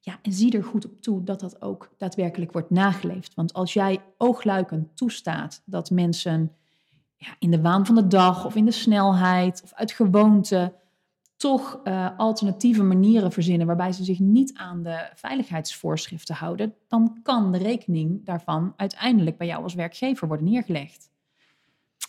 Ja, 0.00 0.18
en 0.22 0.32
zie 0.32 0.56
er 0.56 0.64
goed 0.64 0.84
op 0.84 1.00
toe 1.00 1.22
dat 1.22 1.40
dat 1.40 1.62
ook 1.62 1.94
daadwerkelijk 1.98 2.52
wordt 2.52 2.70
nageleefd. 2.70 3.34
Want 3.34 3.52
als 3.52 3.72
jij 3.72 4.02
oogluikend 4.16 4.96
toestaat 4.96 5.62
dat 5.64 5.90
mensen 5.90 6.52
ja, 7.16 7.36
in 7.38 7.50
de 7.50 7.60
waan 7.60 7.86
van 7.86 7.94
de 7.94 8.06
dag 8.06 8.44
of 8.44 8.54
in 8.54 8.64
de 8.64 8.70
snelheid 8.70 9.60
of 9.64 9.72
uit 9.72 9.92
gewoonte 9.92 10.74
toch 11.42 11.80
uh, 11.84 12.08
alternatieve 12.16 12.82
manieren 12.82 13.32
verzinnen 13.32 13.66
waarbij 13.66 13.92
ze 13.92 14.04
zich 14.04 14.18
niet 14.18 14.54
aan 14.54 14.82
de 14.82 15.10
veiligheidsvoorschriften 15.14 16.34
houden, 16.34 16.74
dan 16.88 17.18
kan 17.22 17.52
de 17.52 17.58
rekening 17.58 18.24
daarvan 18.24 18.72
uiteindelijk 18.76 19.38
bij 19.38 19.46
jou 19.46 19.62
als 19.62 19.74
werkgever 19.74 20.28
worden 20.28 20.46
neergelegd. 20.46 21.10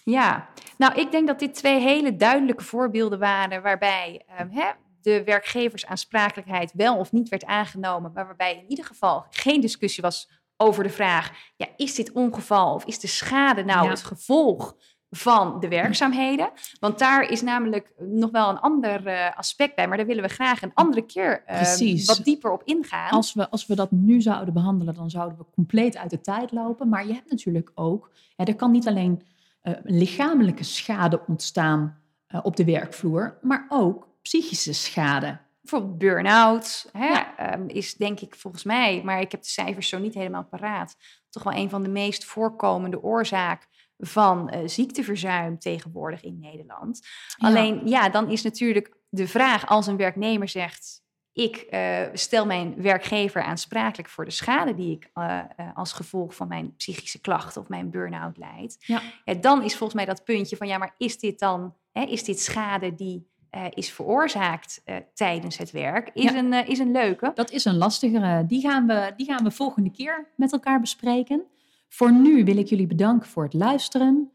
Ja, 0.03 0.49
nou 0.77 0.99
ik 0.99 1.11
denk 1.11 1.27
dat 1.27 1.39
dit 1.39 1.53
twee 1.53 1.79
hele 1.79 2.15
duidelijke 2.15 2.63
voorbeelden 2.63 3.19
waren 3.19 3.61
waarbij 3.61 4.25
uh, 4.29 4.35
hè, 4.49 4.71
de 5.01 5.23
werkgeversaansprakelijkheid 5.23 6.73
wel 6.73 6.97
of 6.97 7.11
niet 7.11 7.29
werd 7.29 7.45
aangenomen, 7.45 8.11
maar 8.13 8.25
waarbij 8.25 8.57
in 8.57 8.69
ieder 8.69 8.85
geval 8.85 9.25
geen 9.29 9.61
discussie 9.61 10.03
was 10.03 10.29
over 10.57 10.83
de 10.83 10.89
vraag, 10.89 11.31
ja, 11.55 11.67
is 11.77 11.95
dit 11.95 12.11
ongeval 12.11 12.73
of 12.73 12.85
is 12.85 12.99
de 12.99 13.07
schade 13.07 13.63
nou 13.63 13.83
ja. 13.83 13.89
het 13.89 14.03
gevolg 14.03 14.75
van 15.15 15.59
de 15.59 15.67
werkzaamheden. 15.67 16.51
Want 16.79 16.99
daar 16.99 17.29
is 17.29 17.41
namelijk 17.41 17.93
nog 17.97 18.31
wel 18.31 18.49
een 18.49 18.59
ander 18.59 19.07
uh, 19.07 19.37
aspect 19.37 19.75
bij, 19.75 19.87
maar 19.87 19.97
daar 19.97 20.05
willen 20.05 20.23
we 20.23 20.29
graag 20.29 20.61
een 20.61 20.73
andere 20.73 21.05
keer 21.05 21.43
uh, 21.47 22.05
wat 22.05 22.21
dieper 22.23 22.51
op 22.51 22.61
ingaan. 22.63 23.09
Als 23.09 23.33
we, 23.33 23.49
als 23.49 23.65
we 23.65 23.75
dat 23.75 23.91
nu 23.91 24.21
zouden 24.21 24.53
behandelen, 24.53 24.93
dan 24.93 25.09
zouden 25.09 25.37
we 25.37 25.45
compleet 25.53 25.97
uit 25.97 26.09
de 26.09 26.21
tijd 26.21 26.51
lopen. 26.51 26.89
Maar 26.89 27.07
je 27.07 27.13
hebt 27.13 27.29
natuurlijk 27.29 27.71
ook, 27.75 28.11
ja, 28.35 28.45
er 28.45 28.55
kan 28.55 28.71
niet 28.71 28.87
alleen 28.87 29.23
uh, 29.63 29.73
lichamelijke 29.83 30.63
schade 30.63 31.21
ontstaan 31.27 32.01
op 32.41 32.55
de 32.55 32.65
werkvloer, 32.65 33.37
maar 33.41 33.65
ook 33.69 34.07
psychische 34.21 34.73
schade. 34.73 35.39
Bijvoorbeeld 35.61 35.97
burn-out 35.97 36.89
ja. 36.93 37.53
um, 37.53 37.67
is 37.67 37.95
denk 37.95 38.19
ik 38.19 38.35
volgens 38.35 38.63
mij, 38.63 39.01
maar 39.03 39.21
ik 39.21 39.31
heb 39.31 39.41
de 39.41 39.49
cijfers 39.49 39.89
zo 39.89 39.99
niet 39.99 40.13
helemaal 40.13 40.43
paraat, 40.43 40.95
toch 41.29 41.43
wel 41.43 41.53
een 41.53 41.69
van 41.69 41.83
de 41.83 41.89
meest 41.89 42.25
voorkomende 42.25 43.03
oorzaken 43.03 43.67
van 44.05 44.53
uh, 44.53 44.59
ziekteverzuim 44.65 45.59
tegenwoordig 45.59 46.23
in 46.23 46.39
Nederland. 46.39 46.99
Ja. 47.37 47.47
Alleen 47.47 47.87
ja, 47.87 48.09
dan 48.09 48.29
is 48.29 48.41
natuurlijk 48.41 48.95
de 49.09 49.27
vraag 49.27 49.67
als 49.67 49.87
een 49.87 49.97
werknemer 49.97 50.49
zegt. 50.49 51.01
Ik 51.33 51.67
uh, 51.69 52.01
stel 52.13 52.45
mijn 52.45 52.81
werkgever 52.81 53.41
aansprakelijk 53.41 54.09
voor 54.09 54.25
de 54.25 54.31
schade 54.31 54.73
die 54.73 54.95
ik 54.95 55.09
uh, 55.13 55.41
als 55.73 55.93
gevolg 55.93 56.35
van 56.35 56.47
mijn 56.47 56.75
psychische 56.75 57.21
klachten 57.21 57.61
of 57.61 57.67
mijn 57.67 57.89
burn-out 57.89 58.37
leid. 58.37 58.75
Ja. 58.79 59.01
ja. 59.25 59.33
dan 59.33 59.63
is 59.63 59.75
volgens 59.75 59.93
mij 59.93 60.05
dat 60.05 60.23
puntje 60.23 60.57
van 60.57 60.67
ja, 60.67 60.77
maar 60.77 60.95
is 60.97 61.19
dit 61.19 61.39
dan, 61.39 61.75
hè, 61.91 62.01
is 62.01 62.23
dit 62.23 62.39
schade 62.39 62.95
die 62.95 63.31
is 63.69 63.91
veroorzaakt 63.91 64.83
tijdens 65.13 65.57
het 65.57 65.71
werk, 65.71 66.09
is, 66.13 66.23
ja. 66.23 66.35
een, 66.35 66.53
is 66.67 66.79
een 66.79 66.91
leuke. 66.91 67.31
Dat 67.35 67.51
is 67.51 67.65
een 67.65 67.77
lastigere. 67.77 68.45
Die 68.45 68.61
gaan, 68.61 68.87
we, 68.87 69.13
die 69.17 69.25
gaan 69.25 69.43
we 69.43 69.51
volgende 69.51 69.91
keer 69.91 70.31
met 70.35 70.51
elkaar 70.51 70.79
bespreken. 70.79 71.45
Voor 71.93 72.13
nu 72.13 72.43
wil 72.43 72.57
ik 72.57 72.67
jullie 72.67 72.87
bedanken 72.87 73.29
voor 73.29 73.43
het 73.43 73.53
luisteren. 73.53 74.31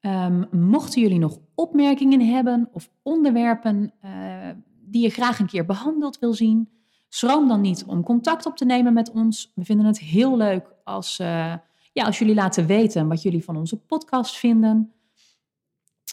Um, 0.00 0.46
mochten 0.50 1.00
jullie 1.02 1.18
nog 1.18 1.38
opmerkingen 1.54 2.20
hebben 2.20 2.68
of 2.72 2.90
onderwerpen 3.02 3.92
uh, 4.04 4.48
die 4.80 5.02
je 5.02 5.10
graag 5.10 5.38
een 5.38 5.46
keer 5.46 5.66
behandeld 5.66 6.18
wil 6.18 6.34
zien, 6.34 6.68
schroom 7.08 7.48
dan 7.48 7.60
niet 7.60 7.84
om 7.84 8.02
contact 8.02 8.46
op 8.46 8.56
te 8.56 8.64
nemen 8.64 8.92
met 8.92 9.10
ons. 9.10 9.52
We 9.54 9.64
vinden 9.64 9.86
het 9.86 9.98
heel 9.98 10.36
leuk 10.36 10.74
als, 10.84 11.18
uh, 11.18 11.54
ja, 11.92 12.04
als 12.04 12.18
jullie 12.18 12.34
laten 12.34 12.66
weten 12.66 13.08
wat 13.08 13.22
jullie 13.22 13.44
van 13.44 13.56
onze 13.56 13.76
podcast 13.76 14.36
vinden. 14.36 14.92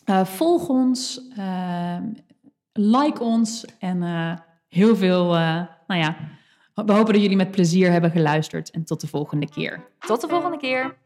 Uh, 0.10 0.26
volg 0.26 0.70
ons, 0.70 1.28
ehm, 1.36 2.14
like 2.74 3.24
ons 3.24 3.66
en 3.80 4.02
heel 4.68 4.96
veel, 4.96 5.26
nou 5.88 6.00
ja, 6.00 6.18
we 6.86 6.94
hopen 6.94 7.13
dat 7.13 7.22
jullie 7.22 7.38
met 7.38 7.52
plezier 7.52 7.92
hebben 7.92 8.12
geluisterd 8.12 8.72
en 8.72 8.84
tot 8.84 9.02
de 9.02 9.08
volgende 9.08 9.50
keer. 9.50 9.88
Tot 10.00 10.22
de 10.22 10.28
volgende 10.28 10.58
keer. 10.58 10.98